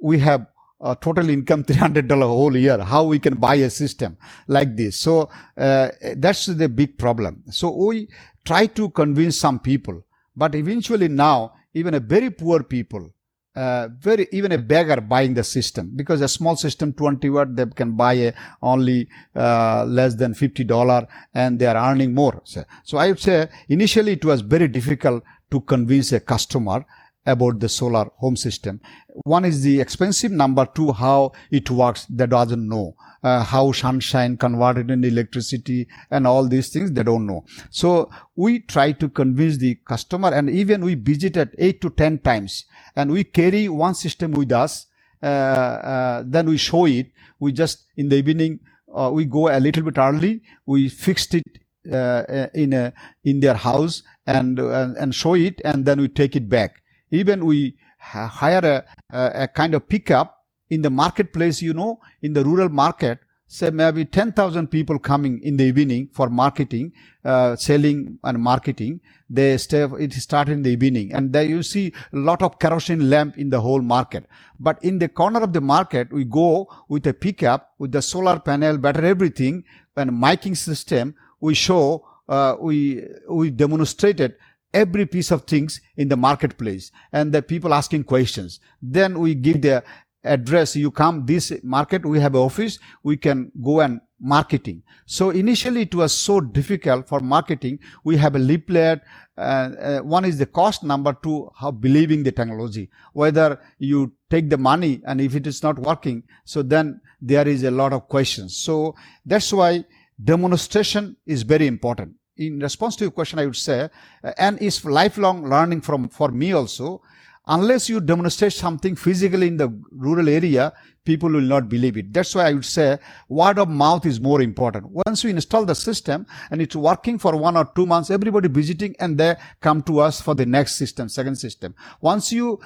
[0.08, 0.46] we have
[0.80, 2.78] a total income $300 a whole year.
[2.92, 4.98] How we can buy a system like this?
[5.06, 7.42] So uh, that's the big problem.
[7.50, 8.08] So we
[8.44, 10.04] try to convince some people
[10.36, 13.10] but eventually now even a very poor people
[13.56, 17.66] uh, very even a beggar buying the system because a small system 20 watt they
[17.66, 22.64] can buy a only uh, less than 50 dollar and they are earning more so,
[22.82, 26.84] so i would say initially it was very difficult to convince a customer
[27.26, 28.80] about the solar home system.
[29.24, 30.30] One is the expensive.
[30.30, 32.06] Number two, how it works.
[32.06, 36.92] They doesn't know uh, how sunshine converted into electricity and all these things.
[36.92, 37.44] They don't know.
[37.70, 42.66] So we try to convince the customer, and even we visited eight to ten times,
[42.94, 44.86] and we carry one system with us.
[45.22, 47.10] Uh, uh, then we show it.
[47.40, 48.60] We just in the evening
[48.94, 50.42] uh, we go a little bit early.
[50.66, 51.44] We fixed it
[51.90, 52.92] uh, in a
[53.24, 56.82] in their house and uh, and show it, and then we take it back
[57.14, 62.44] even we hire a, a, kind of pickup in the marketplace, you know, in the
[62.44, 66.92] rural market, say maybe 10,000 people coming in the evening for marketing,
[67.24, 69.00] uh, selling and marketing.
[69.30, 73.08] They stay, it started in the evening and there you see a lot of kerosene
[73.10, 74.26] lamp in the whole market.
[74.58, 78.38] But in the corner of the market, we go with a pickup with the solar
[78.38, 79.64] panel, better everything
[79.96, 81.14] and miking system.
[81.40, 84.34] We show, uh, we, we demonstrated
[84.74, 88.60] every piece of things in the marketplace and the people asking questions.
[88.82, 89.84] Then we give the
[90.24, 90.74] address.
[90.74, 92.04] You come this market.
[92.04, 92.78] We have office.
[93.02, 94.82] We can go and marketing.
[95.06, 97.78] So initially it was so difficult for marketing.
[98.04, 99.02] We have a leaflet.
[99.36, 100.82] Uh, uh, one is the cost.
[100.82, 102.90] Number two, how believing the technology.
[103.12, 107.62] Whether you take the money and if it is not working, so then there is
[107.64, 108.56] a lot of questions.
[108.56, 108.94] So
[109.26, 109.84] that's why
[110.22, 113.88] demonstration is very important in response to your question, I would say,
[114.22, 117.02] uh, and is lifelong learning from for me also.
[117.46, 120.72] Unless you demonstrate something physically in the rural area,
[121.04, 122.10] people will not believe it.
[122.10, 124.86] That's why I would say word of mouth is more important.
[125.06, 128.96] Once we install the system and it's working for one or two months, everybody visiting
[128.98, 131.74] and they come to us for the next system, second system.
[132.00, 132.60] Once you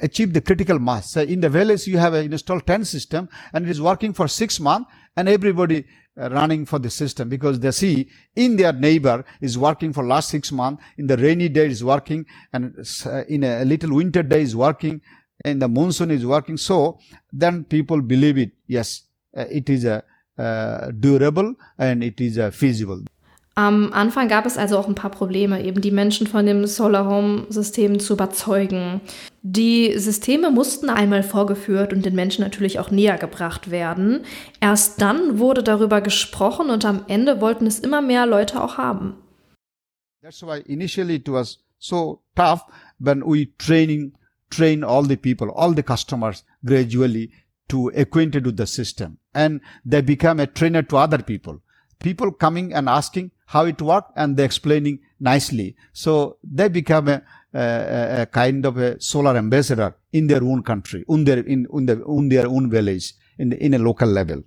[0.00, 3.70] achieve the critical mass, say in the village you have installed 10 system and it
[3.70, 5.84] is working for six months and everybody
[6.16, 10.50] running for the system because they see in their neighbor is working for last six
[10.50, 12.74] months in the rainy day is working and
[13.06, 15.00] uh, in a little winter day is working
[15.44, 16.56] and the monsoon is working.
[16.56, 16.98] So
[17.32, 18.52] then people believe it.
[18.66, 19.02] Yes
[19.36, 20.02] uh, it is a
[20.38, 23.02] uh, durable and it is uh, feasible
[23.58, 27.06] Am Anfang gab es also auch ein paar Probleme, eben die Menschen von dem Solar
[27.06, 29.00] Home System zu überzeugen.
[29.40, 34.26] Die Systeme mussten einmal vorgeführt und den Menschen natürlich auch näher gebracht werden.
[34.60, 39.14] Erst dann wurde darüber gesprochen und am Ende wollten es immer mehr Leute auch haben.
[40.22, 42.60] That's why initially it was so tough
[42.98, 44.12] when we training
[44.50, 47.30] train all the people, all the customers gradually
[47.68, 51.62] to acquainted with the system and they become a trainer to other people.
[51.98, 55.76] People coming and asking, how it worked and they're explaining nicely.
[55.92, 57.22] So they become a,
[57.54, 61.86] a, a, kind of a solar ambassador in their own country, in their, in, in,
[61.86, 64.42] the, in their own village, in, in a local level.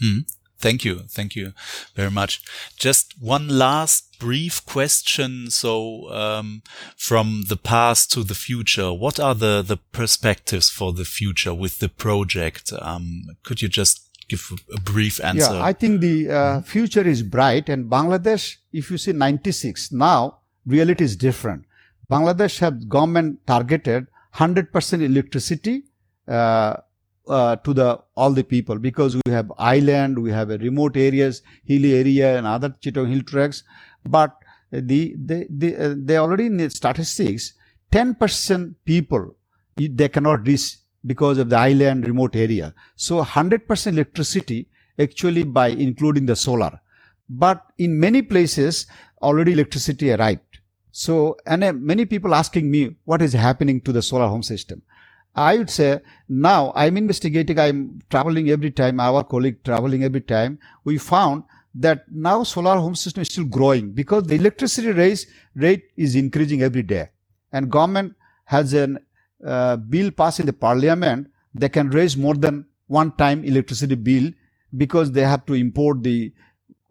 [0.00, 0.18] Hmm.
[0.58, 1.00] Thank you.
[1.08, 1.52] Thank you
[1.94, 2.42] very much.
[2.76, 5.50] Just one last brief question.
[5.50, 6.62] So, um,
[6.96, 11.78] from the past to the future, what are the, the perspectives for the future with
[11.78, 12.72] the project?
[12.80, 15.54] Um, could you just give a brief answer.
[15.54, 20.38] Yeah, I think the uh, future is bright and Bangladesh, if you see 96, now
[20.66, 21.64] reality is different.
[22.10, 25.84] Bangladesh have government targeted 100% electricity
[26.28, 26.76] uh,
[27.28, 31.42] uh, to the all the people because we have island, we have a remote areas,
[31.64, 33.64] hilly area, and other Chittagong Hill Tracts.
[34.04, 34.36] But
[34.70, 37.54] the the, the uh, they already in the statistics,
[37.92, 39.36] 10% people
[39.76, 40.76] they cannot reach
[41.06, 42.74] because of the island remote area.
[42.96, 46.80] So 100% electricity actually by including the solar.
[47.28, 48.86] But in many places
[49.22, 50.40] already electricity arrived.
[50.92, 54.82] So, and uh, many people asking me what is happening to the solar home system.
[55.34, 60.58] I would say now I'm investigating, I'm traveling every time, our colleague traveling every time.
[60.84, 65.90] We found that now solar home system is still growing because the electricity raise rate
[65.96, 67.10] is increasing every day.
[67.52, 68.14] And government
[68.46, 68.96] has a
[69.44, 74.30] uh, bill passed in the parliament, they can raise more than one time electricity bill
[74.76, 76.32] because they have to import the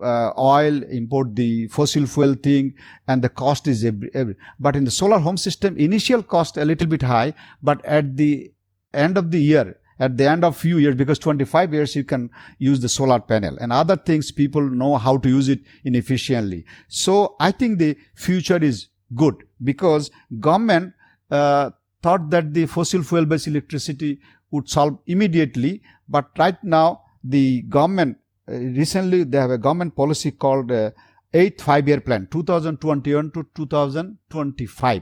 [0.03, 2.73] uh, oil, import the fossil fuel thing,
[3.07, 4.35] and the cost is every, every.
[4.59, 8.51] But in the solar home system, initial cost a little bit high, but at the
[8.93, 12.29] end of the year, at the end of few years, because 25 years you can
[12.57, 16.65] use the solar panel and other things people know how to use it inefficiently.
[16.89, 20.93] So I think the future is good because government
[21.31, 21.71] uh,
[22.05, 24.11] thought that the fossil fuel based electricity
[24.51, 26.87] would solve immediately, but right now
[27.23, 30.91] the government uh, recently they have a government policy called uh,
[31.33, 35.01] eighth five year plan 2021 to 2025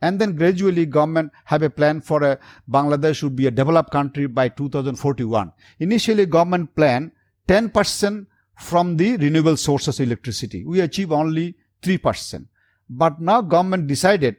[0.00, 4.26] and then gradually government have a plan for a bangladesh should be a developed country
[4.26, 7.12] by 2041 initially government plan
[7.48, 8.26] 10%
[8.56, 10.64] from the renewable sources electricity.
[10.64, 12.46] We achieve only 3%
[12.90, 14.36] but now government decided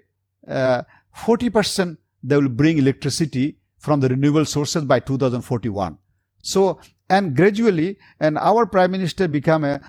[0.47, 0.83] uh,
[1.15, 5.97] 40% they will bring electricity from the renewable sources by 2041
[6.41, 9.82] so and gradually, and our prime minister became a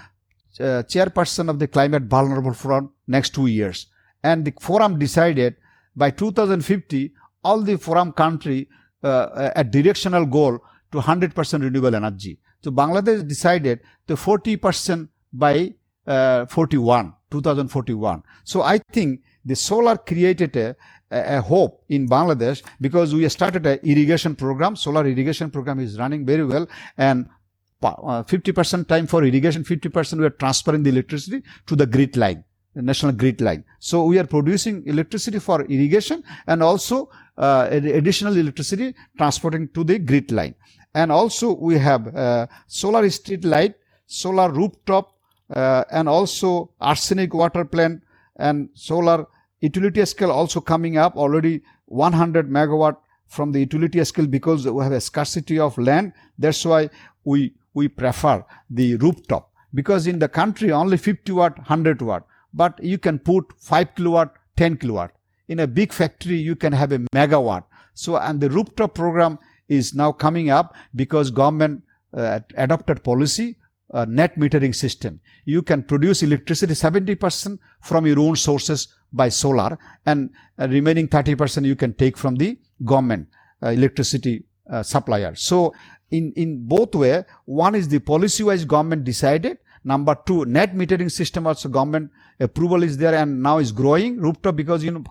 [0.59, 3.87] chairperson of the climate vulnerable forum next two years.
[4.23, 5.57] And the forum decided
[5.97, 8.69] by 2050, all the forum country
[9.03, 10.59] uh, a directional goal
[10.93, 12.39] to 100% renewable energy.
[12.63, 15.75] So Bangladesh decided to 40% by
[16.07, 18.23] uh, 41, 2041.
[18.45, 20.77] So I think the solar created a,
[21.14, 24.77] a, hope in Bangladesh because we started a irrigation program.
[24.77, 27.29] Solar irrigation program is running very well and
[27.83, 32.42] 50% uh, time for irrigation, 50% we are transferring the electricity to the grid line,
[32.74, 33.64] the national grid line.
[33.79, 39.98] So we are producing electricity for irrigation and also uh, additional electricity transporting to the
[39.98, 40.55] grid line.
[40.94, 43.74] And also we have uh, solar street light,
[44.07, 45.12] solar rooftop,
[45.55, 48.03] uh, and also arsenic water plant
[48.37, 49.27] and solar
[49.64, 52.96] utility scale also coming up already 100 megawatt
[53.27, 56.12] from the utility scale because we have a scarcity of land.
[56.38, 56.90] That's why
[57.24, 62.83] we, we prefer the rooftop because in the country only 50 watt, 100 watt, but
[62.83, 65.12] you can put 5 kilowatt, 10 kilowatt.
[65.48, 67.64] In a big factory, you can have a megawatt.
[67.94, 73.57] So, and the rooftop program is now coming up because government uh, adopted policy
[73.92, 75.20] uh, net metering system.
[75.44, 81.64] You can produce electricity 70% from your own sources by solar and uh, remaining 30%
[81.64, 83.29] you can take from the government
[83.62, 85.35] uh, electricity uh, supplier.
[85.35, 85.72] So
[86.11, 89.59] in, in both way, one is the policy wise government decided.
[89.85, 94.57] Number two, net metering system also government approval is there and now is growing rooftop
[94.57, 95.05] because you know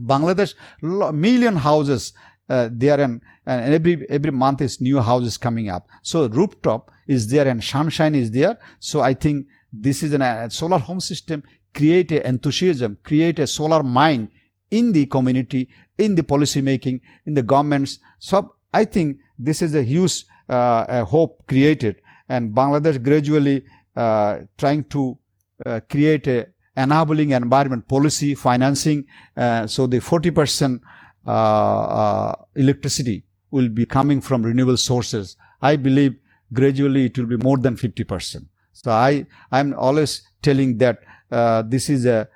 [0.00, 2.12] Bangladesh million houses
[2.48, 5.88] uh, there and, and every every month is new houses coming up.
[6.02, 8.58] So rooftop is there and sunshine is there.
[8.78, 11.42] So I think this is an, a solar home system
[11.74, 14.28] create a enthusiasm, create a solar mind
[14.70, 17.98] in the community, in the policy making, in the governments.
[18.18, 23.64] So I think this is a huge uh, a hope created, and Bangladesh gradually
[23.96, 25.18] uh, trying to
[25.64, 29.06] uh, create a enabling environment policy financing.
[29.36, 30.82] Uh, so the 40 percent
[31.26, 35.36] uh, uh, electricity will be coming from renewable sources.
[35.62, 36.16] I believe
[36.52, 38.46] gradually it will be more than 50 percent.
[38.72, 40.98] So I I'm always telling that
[41.34, 42.28] uh, this is a,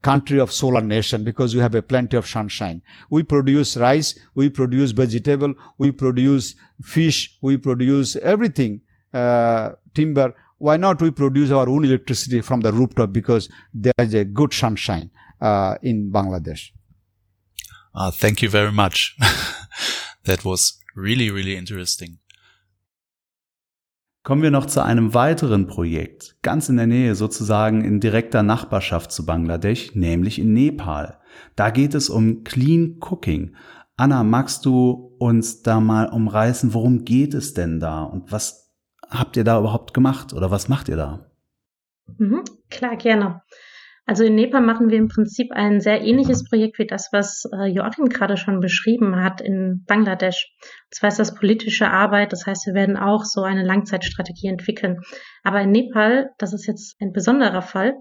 [0.00, 2.80] country of solar nation because we have a plenty of sunshine.
[3.10, 8.80] We produce rice, we produce vegetable, we produce fish, we produce everything,
[9.12, 10.34] uh, timber.
[10.56, 14.54] Why not we produce our own electricity from the rooftop because there is a good
[14.54, 15.10] sunshine
[15.42, 16.70] uh, in Bangladesh.
[17.94, 19.14] Uh, thank you very much.
[20.24, 22.18] that was really, really interesting.
[24.26, 29.12] Kommen wir noch zu einem weiteren Projekt, ganz in der Nähe sozusagen in direkter Nachbarschaft
[29.12, 31.20] zu Bangladesch, nämlich in Nepal.
[31.54, 33.54] Da geht es um Clean Cooking.
[33.96, 38.74] Anna, magst du uns da mal umreißen, worum geht es denn da und was
[39.08, 41.30] habt ihr da überhaupt gemacht oder was macht ihr da?
[42.18, 43.42] Mhm, klar, gerne.
[44.08, 47.66] Also in Nepal machen wir im Prinzip ein sehr ähnliches Projekt wie das, was äh,
[47.66, 50.48] Joachim gerade schon beschrieben hat in Bangladesch.
[50.62, 55.00] Und zwar ist das politische Arbeit, das heißt, wir werden auch so eine Langzeitstrategie entwickeln.
[55.42, 57.94] Aber in Nepal, das ist jetzt ein besonderer Fall,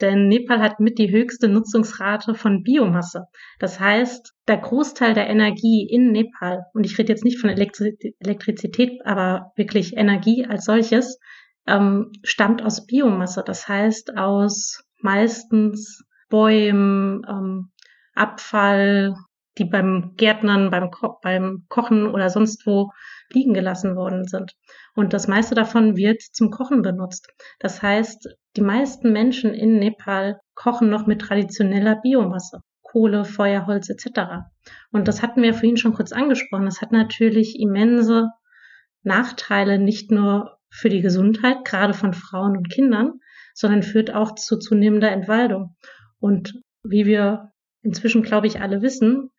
[0.00, 3.26] denn Nepal hat mit die höchste Nutzungsrate von Biomasse.
[3.58, 9.04] Das heißt, der Großteil der Energie in Nepal, und ich rede jetzt nicht von Elektrizität,
[9.04, 11.18] aber wirklich Energie als solches,
[11.66, 13.42] ähm, stammt aus Biomasse.
[13.46, 17.70] Das heißt, aus meistens Bäumen, ähm,
[18.14, 19.14] Abfall,
[19.58, 22.90] die beim Gärtnern, beim, Ko beim Kochen oder sonst wo
[23.30, 24.52] liegen gelassen worden sind.
[24.94, 27.28] Und das meiste davon wird zum Kochen benutzt.
[27.60, 32.60] Das heißt, die meisten Menschen in Nepal kochen noch mit traditioneller Biomasse.
[32.82, 34.44] Kohle, Feuerholz etc.
[34.92, 36.64] Und das hatten wir vorhin schon kurz angesprochen.
[36.64, 38.30] Das hat natürlich immense
[39.02, 43.20] Nachteile, nicht nur für die Gesundheit, gerade von Frauen und Kindern,
[43.54, 45.76] sondern führt auch zu zunehmender Entwaldung.
[46.20, 47.52] Und wie wir
[47.82, 49.30] inzwischen, glaube ich, alle wissen,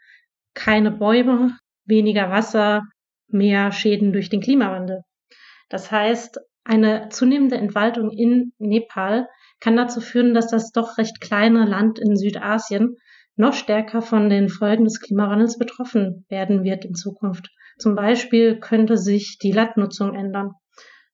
[0.53, 2.83] keine Bäume, weniger Wasser,
[3.27, 5.01] mehr Schäden durch den Klimawandel.
[5.69, 9.27] Das heißt, eine zunehmende Entwaldung in Nepal
[9.59, 12.95] kann dazu führen, dass das doch recht kleine Land in Südasien
[13.35, 17.49] noch stärker von den Folgen des Klimawandels betroffen werden wird in Zukunft.
[17.77, 20.53] Zum Beispiel könnte sich die Landnutzung ändern.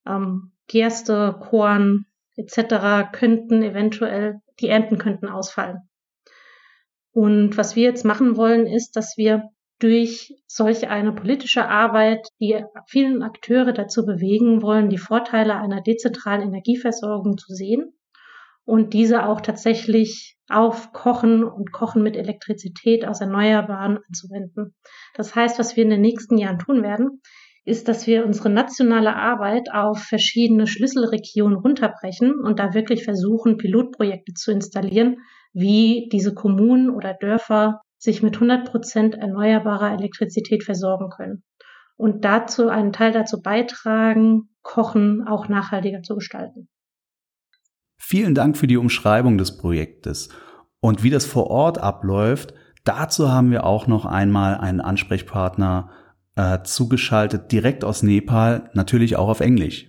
[0.05, 2.05] Ähm, Gerste, Korn,
[2.41, 3.11] etc.
[3.11, 5.89] könnten eventuell, die Ernten könnten ausfallen.
[7.13, 12.63] Und was wir jetzt machen wollen, ist, dass wir durch solch eine politische Arbeit die
[12.87, 17.93] vielen Akteure dazu bewegen wollen, die Vorteile einer dezentralen Energieversorgung zu sehen
[18.63, 24.75] und diese auch tatsächlich auf Kochen und Kochen mit Elektrizität aus Erneuerbaren anzuwenden.
[25.15, 27.21] Das heißt, was wir in den nächsten Jahren tun werden,
[27.63, 34.33] ist, dass wir unsere nationale Arbeit auf verschiedene Schlüsselregionen runterbrechen und da wirklich versuchen, Pilotprojekte
[34.33, 35.17] zu installieren,
[35.53, 41.43] wie diese Kommunen oder Dörfer sich mit 100 Prozent erneuerbarer Elektrizität versorgen können.
[41.97, 46.67] Und dazu einen Teil dazu beitragen, Kochen auch nachhaltiger zu gestalten.
[47.99, 50.29] Vielen Dank für die Umschreibung des Projektes.
[50.79, 55.91] Und wie das vor Ort abläuft, dazu haben wir auch noch einmal einen Ansprechpartner
[56.35, 59.87] äh, zugeschaltet, direkt aus Nepal, natürlich auch auf Englisch.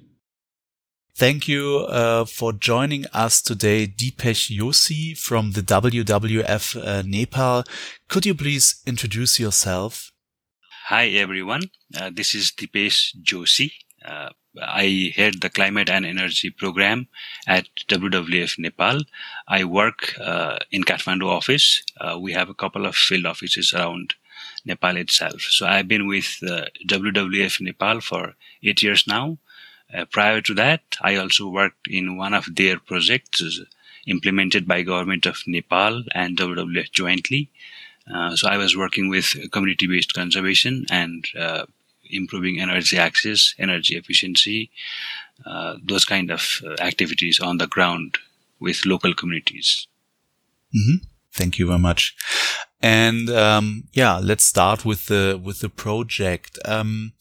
[1.15, 7.65] Thank you uh, for joining us today, Deepesh Joshi from the WWF uh, Nepal.
[8.09, 10.11] Could you please introduce yourself?
[10.89, 11.71] Hi everyone,
[12.01, 13.73] uh, this is Deepesh Joshi.
[14.05, 14.31] Uh,
[14.61, 17.09] I head the climate and energy program
[17.47, 19.01] at WWF Nepal.
[19.49, 21.83] I work uh, in Kathmandu office.
[22.01, 24.15] Uh, we have a couple of field offices around
[24.65, 25.43] Nepal itself.
[25.43, 29.39] So I've been with uh, WWF Nepal for eight years now.
[29.93, 33.43] Uh, prior to that, I also worked in one of their projects
[34.07, 37.51] implemented by government of Nepal and WWF jointly.
[38.13, 41.67] Uh, so I was working with community-based conservation and uh,
[42.11, 44.71] improving energy access, energy efficiency,
[45.47, 48.19] uh, those kind of uh, activities on the ground
[48.61, 49.87] with local communities.
[50.75, 51.05] Mm-hmm.
[51.33, 52.15] Thank you very much.
[52.83, 56.59] And um, yeah, let's start with the with the project.
[56.65, 57.13] Um,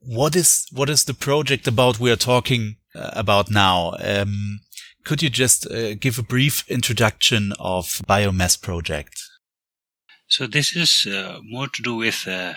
[0.00, 3.94] what is what is the project about we are talking uh, about now?
[4.00, 4.60] Um,
[5.04, 9.22] could you just uh, give a brief introduction of biomass project?
[10.26, 12.54] So this is uh, more to do with uh,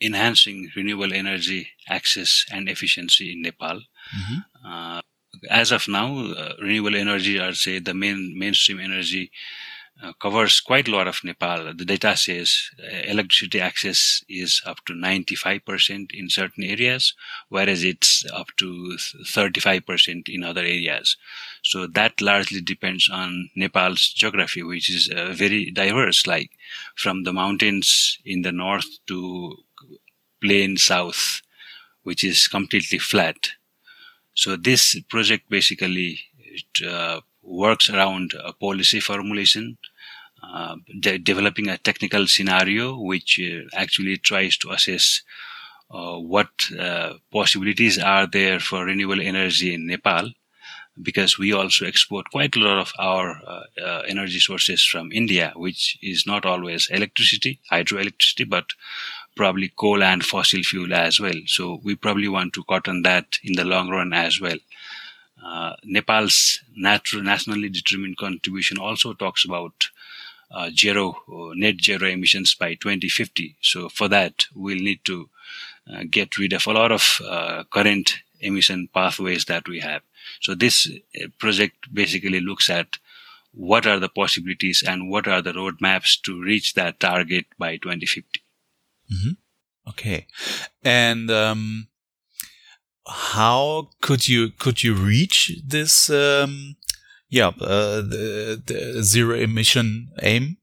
[0.00, 3.82] enhancing renewable energy access and efficiency in Nepal.
[4.16, 5.00] Mm-hmm.
[5.50, 9.30] as of now, uh, renewable energy, are say the main mainstream energy
[10.02, 11.72] uh, covers quite a lot of Nepal.
[11.74, 17.14] The data says uh, electricity access is up to 95% in certain areas,
[17.48, 21.16] whereas it's up to 35% in other areas.
[21.62, 26.50] So that largely depends on Nepal's geography, which is uh, very diverse, like
[26.96, 29.56] from the mountains in the north to
[30.40, 31.42] plain south,
[32.04, 33.50] which is completely flat.
[34.34, 36.20] So this project basically
[36.86, 39.78] uh, works around a policy formulation,
[40.42, 45.22] uh, de- developing a technical scenario which uh, actually tries to assess
[45.90, 46.50] uh, what
[47.32, 50.30] possibilities are there for renewable energy in Nepal,
[51.00, 55.52] because we also export quite a lot of our uh, uh, energy sources from India,
[55.56, 58.66] which is not always electricity, hydroelectricity, but
[59.36, 61.40] probably coal and fossil fuel as well.
[61.46, 64.58] So we probably want to cut on that in the long run as well.
[65.44, 69.88] Uh, Nepal's natural, nationally determined contribution also talks about
[70.50, 73.56] uh, zero, uh, net zero emissions by 2050.
[73.60, 75.28] So for that, we'll need to
[75.92, 80.02] uh, get rid of a lot of uh, current emission pathways that we have.
[80.40, 80.88] So this
[81.38, 82.98] project basically looks at
[83.52, 88.40] what are the possibilities and what are the roadmaps to reach that target by 2050.
[89.12, 89.30] Mm-hmm.
[89.90, 90.26] Okay,
[90.84, 91.88] and um,
[93.08, 96.10] how could you could you reach this?
[96.10, 96.76] Um,
[97.30, 100.56] yeah, uh, the, the zero emission aim.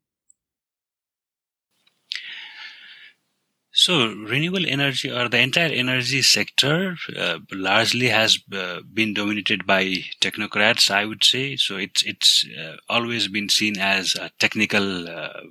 [3.71, 9.97] So renewable energy or the entire energy sector uh, largely has uh, been dominated by
[10.21, 11.57] technocrats, I would say.
[11.57, 15.41] So it's it's uh, always been seen as a technical uh,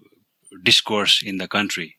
[0.63, 1.97] discourse in the country.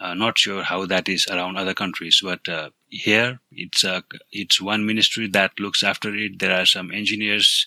[0.00, 4.60] Uh, not sure how that is around other countries, but uh, here it's a it's
[4.60, 6.38] one ministry that looks after it.
[6.38, 7.66] There are some engineers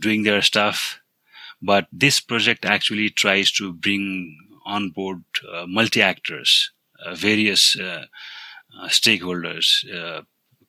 [0.00, 1.00] doing their stuff,
[1.62, 4.36] but this project actually tries to bring
[4.66, 5.22] on board
[5.66, 6.72] multi actors
[7.04, 8.04] uh, various uh,
[8.78, 9.84] uh, stakeholders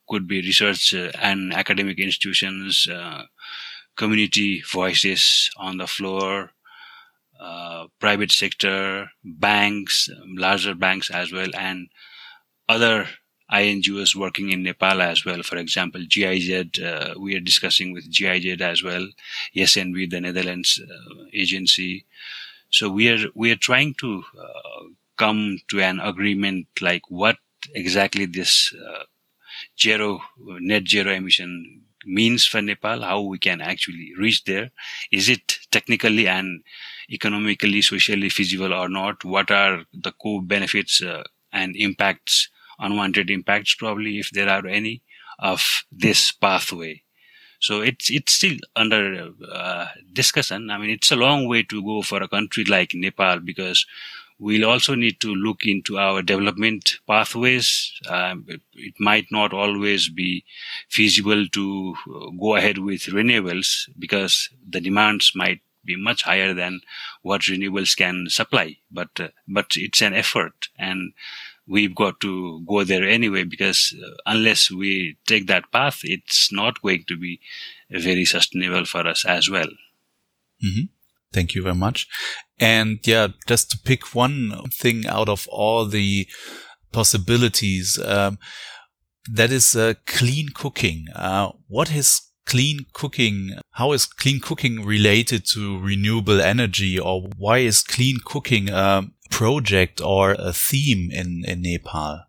[0.08, 2.88] could be research and academic institutions,
[3.96, 6.52] community voices on the floor,
[7.42, 11.88] uh, private sector, banks, larger banks as well, and
[12.70, 13.08] other
[13.52, 15.44] INGOs working in Nepal as well.
[15.44, 19.08] For example, GIZ, uh, we are discussing with GIZ as well,
[19.56, 22.06] SNV, the Netherlands uh, agency.
[22.70, 24.24] So we are we are trying to
[25.18, 27.38] come to an agreement like what
[27.76, 29.04] exactly this uh,
[29.80, 34.72] zero net zero emission means for Nepal, how we can actually reach there.
[35.12, 36.64] Is it technically and
[37.12, 39.24] economically, socially feasible or not?
[39.26, 42.50] What are the co-benefits uh, and impacts,
[42.80, 45.02] unwanted impacts probably, if there are any,
[45.40, 47.04] of this pathway?
[47.60, 50.72] So it's it's still under uh, discussion.
[50.72, 53.86] I mean, it's a long way to go for a country like Nepal because
[54.42, 57.94] We'll also need to look into our development pathways.
[58.10, 60.44] Um, it might not always be
[60.90, 66.82] feasible to uh, go ahead with renewables because the demands might be much higher than
[67.22, 68.78] what renewables can supply.
[68.92, 71.14] But uh, but it's an effort, and
[71.68, 76.82] we've got to go there anyway because uh, unless we take that path, it's not
[76.82, 77.40] going to be
[77.90, 79.70] very sustainable for us as well.
[80.64, 80.86] Mm-hmm.
[81.34, 82.08] Thank you very much.
[82.60, 86.28] And yeah, just to pick one thing out of all the
[86.92, 88.38] possibilities, um,
[89.30, 91.06] that is uh, clean cooking.
[91.16, 92.22] Uh, what is
[92.52, 93.56] clean cooking?
[93.72, 100.02] How is clean cooking related to renewable energy, or why is clean cooking a project
[100.02, 102.26] or a theme in, in Nepal?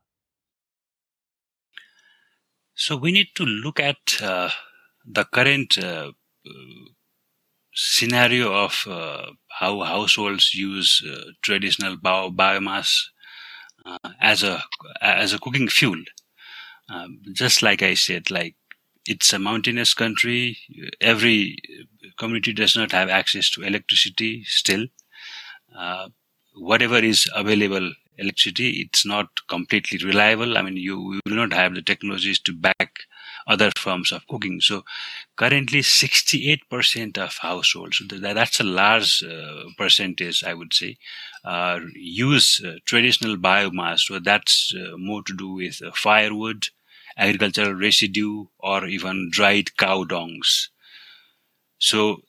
[2.74, 4.50] So we need to look at uh,
[5.04, 6.12] the current uh,
[7.74, 9.26] scenario of uh,
[9.58, 13.06] how households use uh, traditional bio- biomass
[13.84, 14.62] uh, as a
[15.00, 16.00] as a cooking fuel.
[16.88, 18.54] Um, just like I said, like
[19.06, 20.58] it's a mountainous country.
[21.00, 21.58] Every
[22.18, 24.86] community does not have access to electricity still.
[25.76, 26.08] Uh,
[26.54, 30.56] whatever is available electricity, it's not completely reliable.
[30.56, 32.90] I mean, you will not have the technologies to back
[33.46, 34.60] other forms of cooking.
[34.60, 34.84] So
[35.36, 40.96] currently 68% of households, that's a large uh, percentage, I would say,
[41.44, 44.00] uh, use uh, traditional biomass.
[44.00, 46.66] So that's uh, more to do with uh, firewood,
[47.16, 50.68] agricultural residue, or even dried cow dongs.
[51.78, 52.22] So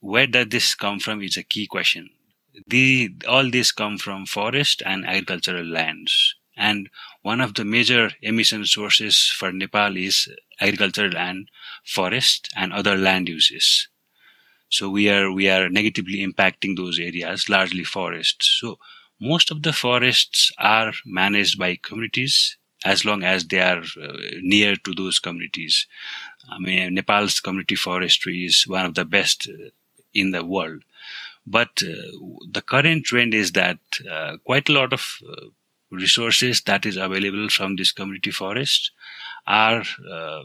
[0.00, 2.10] where does this come from is a key question.
[2.66, 6.34] The, all this come from forest and agricultural lands.
[6.56, 6.88] And
[7.22, 10.28] one of the major emission sources for Nepal is
[10.60, 11.48] agricultural and
[11.84, 13.88] forest and other land uses.
[14.68, 18.58] So we are we are negatively impacting those areas, largely forests.
[18.60, 18.78] So
[19.20, 22.56] most of the forests are managed by communities
[22.92, 25.86] as long as they are uh, near to those communities.
[26.48, 29.70] I mean, Nepal's community forestry is one of the best uh,
[30.14, 30.82] in the world.
[31.46, 32.10] But uh,
[32.56, 33.78] the current trend is that
[34.44, 35.02] quite a lot of
[35.90, 38.90] resources that is available from this community forest
[39.46, 40.44] are uh,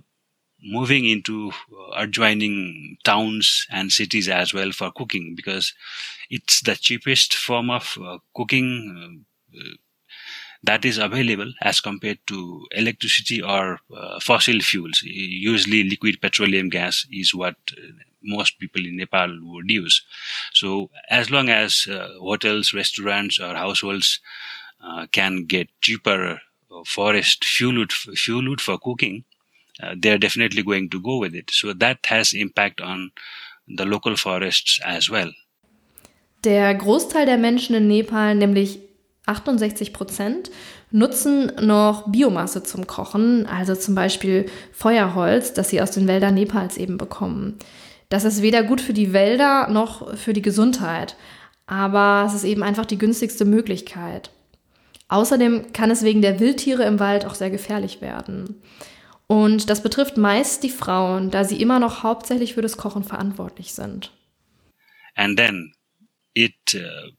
[0.64, 1.52] moving into
[1.96, 5.74] adjoining towns and cities as well for cooking because
[6.30, 9.26] it's the cheapest form of uh, cooking
[9.60, 9.76] uh,
[10.64, 15.02] that is available as compared to electricity or uh, fossil fuels.
[15.04, 17.82] Usually, liquid petroleum gas is what uh,
[18.24, 20.04] most people in Nepal would use.
[20.54, 24.20] So, as long as uh, hotels, restaurants, or households
[24.84, 26.40] uh, can get cheaper
[26.72, 29.24] uh, forest fuel wood, fuel wood for cooking,
[29.82, 31.50] uh, they're definitely going to go with it.
[31.52, 33.12] So that has impact on
[33.68, 35.32] the local forests as well.
[36.44, 38.80] Der Großteil der Menschen in Nepal, nämlich
[39.32, 40.52] 68 Prozent,
[40.92, 46.78] nutzen noch Biomasse zum Kochen, also zum Beispiel Feuerholz, das sie aus den Wäldern Nepals
[46.78, 47.58] eben bekommen.
[48.10, 51.16] Das ist weder gut für die Wälder noch für die Gesundheit,
[51.66, 54.32] aber es ist eben einfach die günstigste Möglichkeit.
[55.08, 58.62] Außerdem kann es wegen der Wildtiere im Wald auch sehr gefährlich werden.
[59.28, 63.74] Und das betrifft meist die Frauen, da sie immer noch hauptsächlich für das Kochen verantwortlich
[63.74, 64.12] sind.
[65.16, 65.74] And then
[66.34, 67.12] it uh,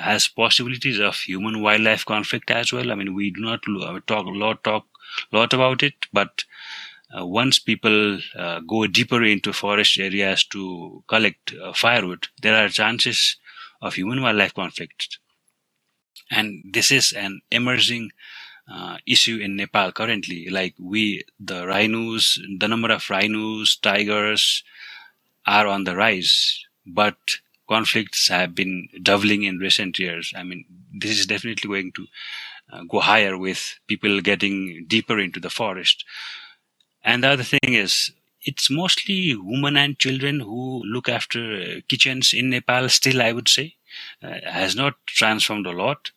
[0.00, 2.90] has possibilities of human wildlife conflict as well.
[2.92, 3.62] I mean, we do not
[4.06, 4.86] talk a lot talk
[5.32, 6.44] lot about it, but
[7.16, 12.68] uh, once people uh, go deeper into forest areas to collect uh, firewood, there are
[12.68, 13.36] chances
[13.80, 15.18] of human wildlife conflict.
[16.30, 18.12] And this is an emerging
[18.70, 20.48] uh, issue in Nepal currently.
[20.50, 24.64] Like we, the rhinos, the number of rhinos, tigers
[25.46, 27.16] are on the rise, but
[27.68, 30.32] conflicts have been doubling in recent years.
[30.36, 32.06] I mean, this is definitely going to
[32.72, 36.04] uh, go higher with people getting deeper into the forest.
[37.02, 38.12] And the other thing is,
[38.42, 43.48] it's mostly women and children who look after uh, kitchens in Nepal still, I would
[43.48, 43.74] say.
[44.22, 46.10] Uh, has not transformed a lot.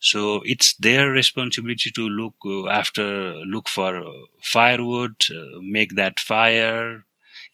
[0.00, 4.04] So it's their responsibility to look uh, after, look for
[4.42, 7.04] firewood, uh, make that fire,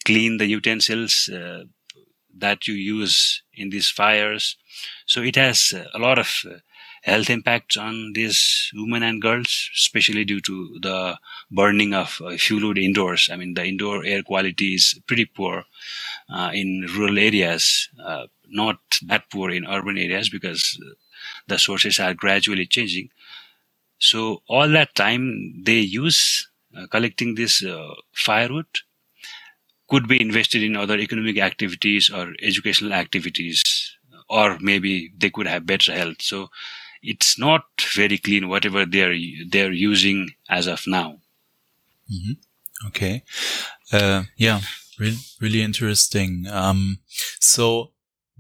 [0.05, 1.65] clean the utensils uh,
[2.39, 4.57] that you use in these fires.
[5.07, 6.45] So it has a lot of
[7.03, 11.19] health impacts on these women and girls, especially due to the
[11.51, 13.29] burning of uh, fuel wood indoors.
[13.31, 15.65] I mean, the indoor air quality is pretty poor
[16.31, 20.81] uh, in rural areas, uh, not that poor in urban areas because
[21.49, 23.11] the sources are gradually changing.
[23.99, 28.67] So all that time they use uh, collecting this uh, firewood
[29.89, 33.63] could be invested in other economic activities or educational activities,
[34.29, 36.23] or maybe they could have better health.
[36.23, 36.49] So
[37.03, 37.65] it's not
[37.95, 39.15] very clean whatever they're
[39.49, 41.19] they're using as of now.
[42.13, 42.33] Mm-hmm.
[42.89, 43.23] Okay,
[43.93, 44.61] uh, yeah,
[44.99, 46.47] really, really interesting.
[46.51, 46.99] Um,
[47.41, 47.93] so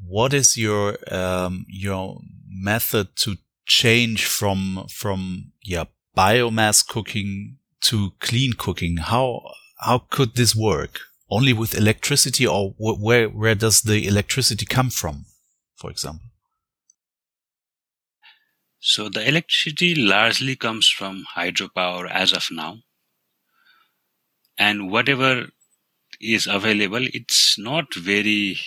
[0.07, 3.37] what is your um, your method to
[3.67, 5.85] change from from yeah
[6.17, 8.97] biomass cooking to clean cooking?
[8.97, 9.43] How
[9.79, 11.01] how could this work?
[11.31, 15.25] Only with electricity, or where where does the electricity come from,
[15.75, 16.27] for example?
[18.81, 22.81] So the electricity largely comes from hydropower as of now.
[24.59, 25.49] And whatever
[26.21, 28.59] is available, it's not very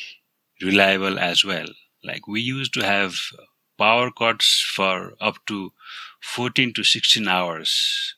[0.60, 1.68] reliable as well.
[2.04, 3.20] Like we used to have
[3.78, 5.72] power cuts for up to
[6.22, 8.16] 14 to 16 hours.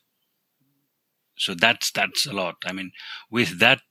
[1.40, 2.56] So that's, that's a lot.
[2.66, 2.92] I mean,
[3.30, 3.82] with that,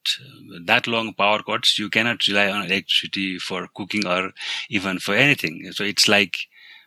[0.66, 4.32] that long power cuts, you cannot rely on electricity for cooking or
[4.70, 5.72] even for anything.
[5.72, 6.38] So it's like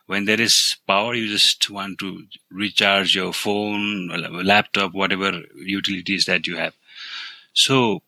[0.07, 4.07] when there is power, you just want to recharge your phone,
[4.45, 6.73] laptop, whatever utilities that you have.
[7.53, 8.01] So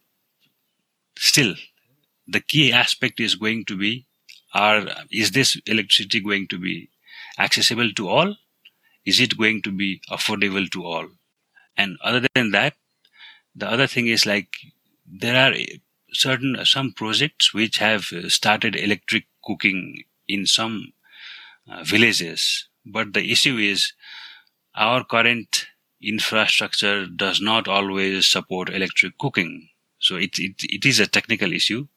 [1.17, 1.55] still
[2.27, 4.05] the key aspect is going to be
[4.53, 6.89] are is this electricity going to be
[7.39, 8.35] accessible to all
[9.05, 11.07] is it going to be affordable to all
[11.77, 12.75] and other than that
[13.55, 14.49] the other thing is like
[15.05, 15.55] there are
[16.11, 20.93] certain some projects which have started electric cooking in some
[21.69, 22.67] uh, villages.
[22.85, 23.93] But the issue is
[24.75, 25.67] our current
[26.01, 29.69] infrastructure does not always support electric cooking.
[29.99, 31.87] So it, it, it is a technical issue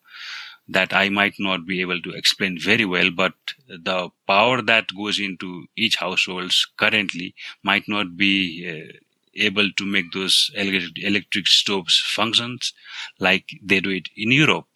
[0.68, 3.32] that I might not be able to explain very well, but
[3.66, 8.92] the power that goes into each households currently might not be uh,
[9.40, 12.74] able to make those electric stoves functions
[13.18, 14.66] like they do it in Europe.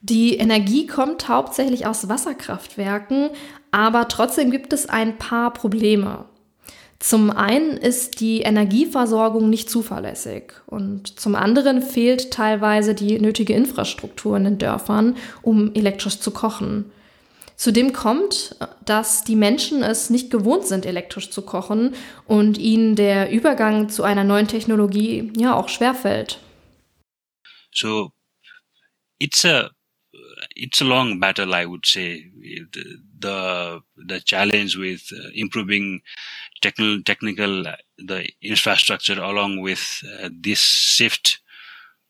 [0.00, 3.30] Die Energie kommt hauptsächlich aus Wasserkraftwerken,
[3.70, 6.26] aber trotzdem gibt es ein paar Probleme.
[6.98, 14.36] Zum einen ist die Energieversorgung nicht zuverlässig und zum anderen fehlt teilweise die nötige Infrastruktur
[14.36, 16.90] in den Dörfern, um elektrisch zu kochen.
[17.56, 18.54] Zudem kommt,
[18.84, 21.94] dass die Menschen es nicht gewohnt sind, elektrisch zu kochen
[22.26, 26.38] und ihnen der Übergang zu einer neuen Technologie ja auch schwerfällt.
[27.72, 28.12] So,
[29.18, 29.70] it's a
[30.54, 32.30] it's a long battle, I would say.
[33.18, 36.02] The the, challenge with uh, improving
[36.60, 37.64] technical technical
[37.98, 41.40] the infrastructure along with uh, this shift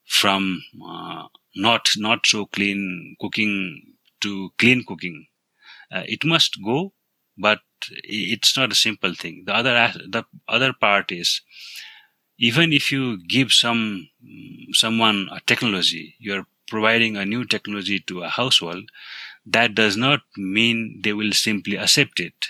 [0.05, 5.27] from uh, not not so clean cooking to clean cooking.
[5.93, 6.93] Uh, it must go,
[7.39, 7.61] but
[8.05, 9.45] it's not a simple thing.
[9.47, 9.75] The other
[10.09, 11.43] the other part is
[12.39, 14.09] even if you give some
[14.73, 18.91] someone a technology, you're providing a new technology to a household,
[19.47, 22.49] that does not mean they will simply accept it.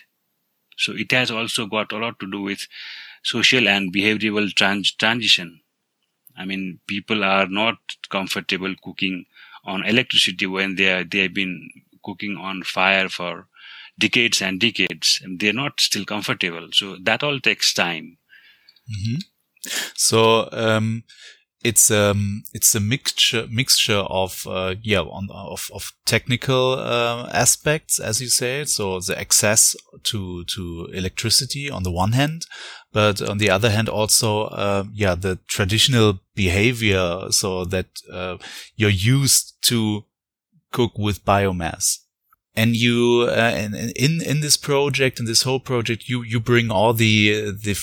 [0.79, 2.67] So it has also got a lot to do with
[3.25, 5.61] social and behavioral trans- transition.
[6.37, 7.79] I mean, people are not
[8.11, 9.27] comfortable cooking
[9.65, 11.71] on electricity when they are, they have been
[12.07, 13.49] cooking on fire for
[13.99, 16.69] decades and decades and they're not still comfortable.
[16.73, 18.19] So that all takes time.
[18.89, 19.19] Mm-hmm.
[19.95, 21.03] So, um,
[21.67, 27.99] it's um it's a mixture mixture of uh, yeah on, of of technical uh, aspects
[27.99, 32.47] as you say so the access to to electricity on the one hand
[32.93, 38.37] but on the other hand also uh, yeah the traditional behavior so that uh,
[38.77, 40.05] you're used to
[40.77, 41.85] cook with biomass.
[42.55, 43.69] And you uh,
[44.07, 47.75] in in this project in this whole project you you bring all the the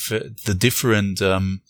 [0.47, 1.61] the different um,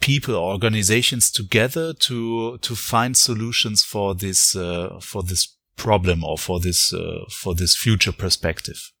[0.00, 6.60] people organizations together to to find solutions for this uh, for this problem or for
[6.60, 8.92] this uh, for this future perspective.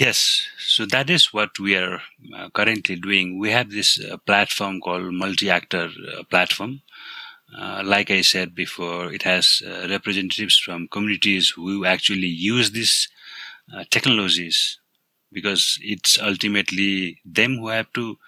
[0.00, 0.46] Yes.
[0.58, 2.00] So that is what we are
[2.36, 3.38] uh, currently doing.
[3.38, 6.82] We have this uh, platform called multi-actor uh, platform
[7.56, 13.08] uh, like I said before, it has representatives from communities who actually use these
[13.90, 14.78] technologies
[15.32, 18.18] because it's ultimately them who have to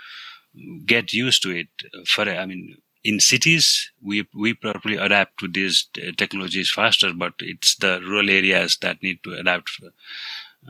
[0.87, 1.69] get used to it.
[2.07, 7.77] For I mean, in cities, we we probably adapt to these technologies faster, but it's
[7.77, 9.71] the rural areas that need to adapt.
[9.87, 9.91] Uh,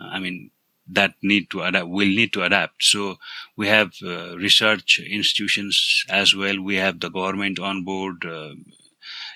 [0.02, 0.50] I mean,
[0.88, 2.82] that need to adapt will need to adapt.
[2.82, 3.16] So
[3.56, 6.60] we have uh, research institutions as well.
[6.60, 8.24] We have the government on board.
[8.24, 8.54] Uh,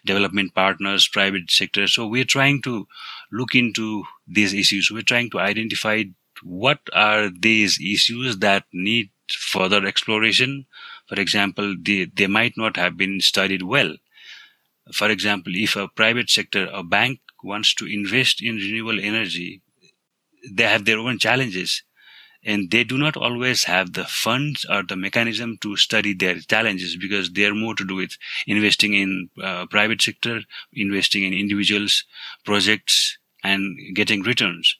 [0.05, 1.87] development partners, private sector.
[1.87, 2.87] So we're trying to
[3.31, 4.91] look into these issues.
[4.91, 6.05] We're trying to identify
[6.43, 10.67] what are these issues that need further exploration.
[11.09, 13.97] For example, they, they might not have been studied well.
[14.93, 19.63] For example, if a private sector, a bank wants to invest in renewable energy,
[20.51, 21.82] they have their own challenges
[22.45, 26.97] and they do not always have the funds or the mechanism to study their challenges
[26.97, 28.16] because they are more to do with
[28.47, 30.41] investing in uh, private sector
[30.72, 32.05] investing in individuals
[32.45, 34.76] projects and getting returns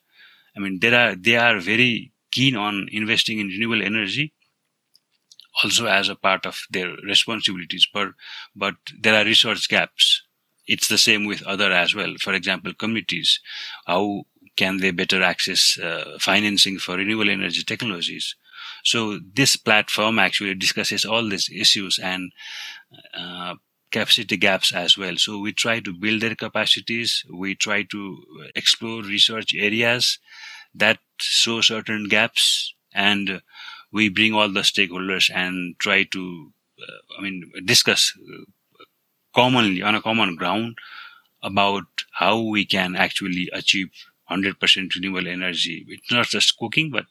[0.57, 4.33] I mean, there are they are very keen on investing in renewable energy,
[5.63, 7.87] also as a part of their responsibilities.
[7.93, 8.09] But
[8.55, 10.23] but there are resource gaps.
[10.67, 12.15] It's the same with other as well.
[12.21, 13.41] For example, communities,
[13.87, 14.25] how
[14.57, 18.37] can they better access uh, financing for renewable energy technologies?
[18.85, 22.33] So this platform actually discusses all these issues and
[23.15, 23.55] uh,
[23.91, 25.17] capacity gaps as well.
[25.17, 27.25] So we try to build their capacities.
[27.33, 28.25] We try to
[28.55, 30.19] explore research areas
[30.75, 33.43] that show certain gaps and
[33.93, 38.45] we bring all the stakeholders and try to, uh, I mean, discuss uh,
[39.35, 40.79] commonly on a common ground
[41.43, 43.91] about how we can actually achieve
[44.31, 45.85] 100% renewable energy.
[45.89, 47.07] It's not just cooking, but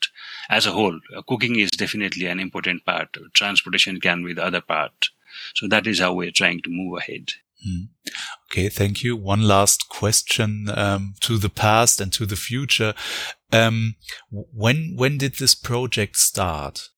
[0.49, 3.17] as a whole, uh, cooking is definitely an important part.
[3.33, 5.09] Transportation can be the other part.
[5.55, 7.31] So that is how we're trying to move ahead.
[7.67, 7.89] Mm.
[8.51, 9.15] Okay, thank you.
[9.15, 12.93] One last question um, to the past and to the future.
[13.51, 13.95] Um,
[14.31, 16.89] when when did this project start?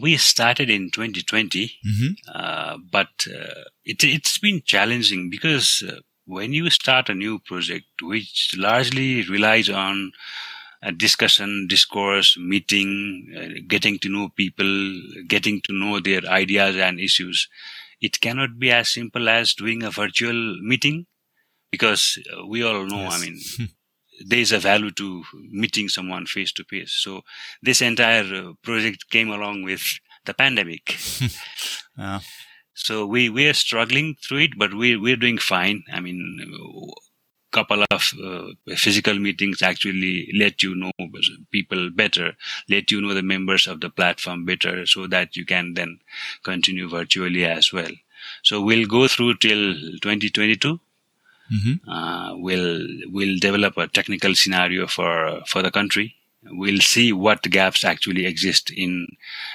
[0.00, 2.12] We started in 2020, mm-hmm.
[2.32, 7.86] uh, but uh, it, it's been challenging because uh, when you start a new project,
[8.02, 10.12] which largely relies on
[10.82, 17.00] a discussion, discourse, meeting, uh, getting to know people, getting to know their ideas and
[17.00, 17.48] issues.
[18.00, 21.06] It cannot be as simple as doing a virtual meeting
[21.72, 23.14] because uh, we all know, yes.
[23.14, 23.68] I mean,
[24.26, 26.92] there is a value to meeting someone face to face.
[26.92, 27.22] So
[27.62, 29.82] this entire uh, project came along with
[30.26, 30.96] the pandemic.
[31.98, 32.20] yeah.
[32.78, 35.84] So we we are struggling through it, but we we're doing fine.
[35.92, 36.20] I mean,
[37.50, 40.92] couple of uh, physical meetings actually let you know
[41.50, 42.36] people better,
[42.68, 45.98] let you know the members of the platform better so that you can then
[46.44, 47.90] continue virtually as well.
[48.42, 50.80] So we'll go through till 2022.
[51.50, 51.90] Mm-hmm.
[51.90, 56.14] Uh, we'll we'll develop a technical scenario for for the country.
[56.50, 59.06] We'll see what gaps actually exist in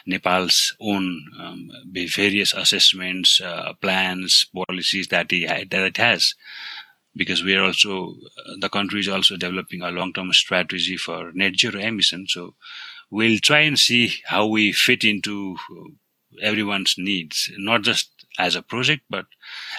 [0.05, 6.35] Nepal's own um, various assessments, uh, plans, policies that it, that it has
[7.15, 8.15] because we are also
[8.59, 12.27] the country is also developing a long-term strategy for net zero emission.
[12.27, 12.55] So
[13.09, 15.57] we'll try and see how we fit into
[16.41, 19.25] everyone's needs, not just as a project, but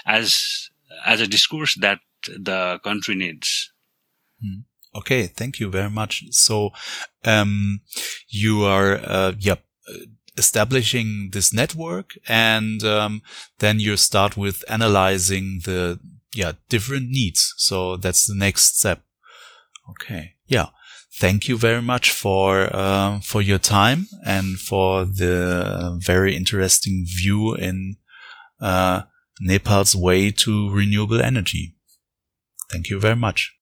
[0.05, 0.69] as
[1.05, 3.71] as a discourse that the country needs.
[4.41, 4.61] Hmm.
[4.95, 6.23] Okay, thank you very much.
[6.31, 6.71] So,
[7.25, 7.81] um,
[8.29, 9.55] you are, uh, yeah,
[10.37, 13.21] establishing this network and, um,
[13.59, 15.99] then you start with analyzing the,
[16.33, 17.53] yeah, different needs.
[17.57, 19.03] So that's the next step.
[19.89, 20.35] Okay.
[20.47, 20.67] Yeah.
[21.17, 27.55] Thank you very much for uh, for your time and for the very interesting view
[27.55, 27.95] in
[28.59, 29.03] uh,
[29.39, 31.73] Nepal's way to renewable energy.
[32.69, 33.54] Thank you very much.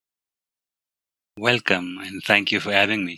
[1.40, 3.18] Welcome and thank you for having me.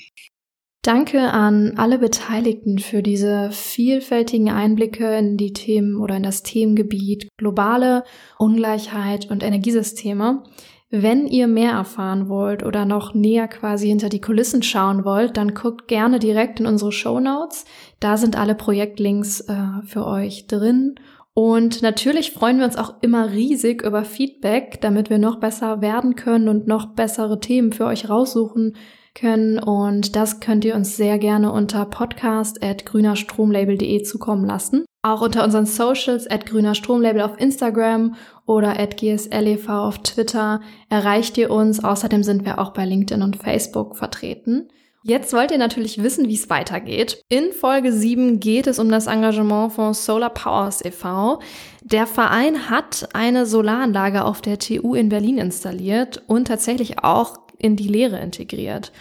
[0.81, 7.27] Danke an alle Beteiligten für diese vielfältigen Einblicke in die Themen oder in das Themengebiet
[7.37, 8.05] globale
[8.37, 10.43] Ungleichheit und Energiesysteme.
[10.91, 15.53] Wenn ihr mehr erfahren wollt oder noch näher quasi hinter die Kulissen schauen wollt, dann
[15.53, 17.65] guckt gerne direkt in unsere Show Notes.
[17.99, 20.95] Da sind alle Projektlinks äh, für euch drin.
[21.37, 26.15] Und natürlich freuen wir uns auch immer riesig über Feedback, damit wir noch besser werden
[26.15, 28.77] können und noch bessere Themen für euch raussuchen
[29.13, 29.59] können.
[29.59, 34.85] Und das könnt ihr uns sehr gerne unter podcast.grünerstromlabel.de zukommen lassen.
[35.01, 38.15] Auch unter unseren Socials at grünerstromlabel auf Instagram
[38.45, 41.83] oder at gslev auf Twitter erreicht ihr uns.
[41.83, 44.69] Außerdem sind wir auch bei LinkedIn und Facebook vertreten.
[45.07, 47.21] Jetzt wollt ihr natürlich wissen, wie es weitergeht.
[47.29, 51.39] In Folge 7 geht es um das Engagement von Solar Powers e.V.
[51.83, 57.75] Der Verein hat eine Solaranlage auf der TU in Berlin installiert und tatsächlich auch in
[57.75, 58.91] die Lehre integriert.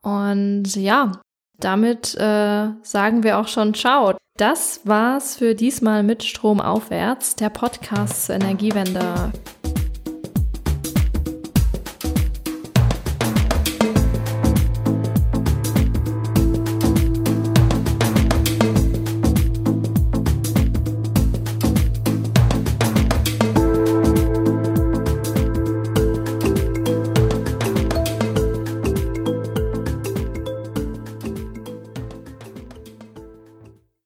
[0.00, 1.20] Und ja,
[1.58, 4.14] damit äh, sagen wir auch schon Ciao.
[4.36, 9.32] Das war's für diesmal mit Strom aufwärts, der Podcast zur Energiewende.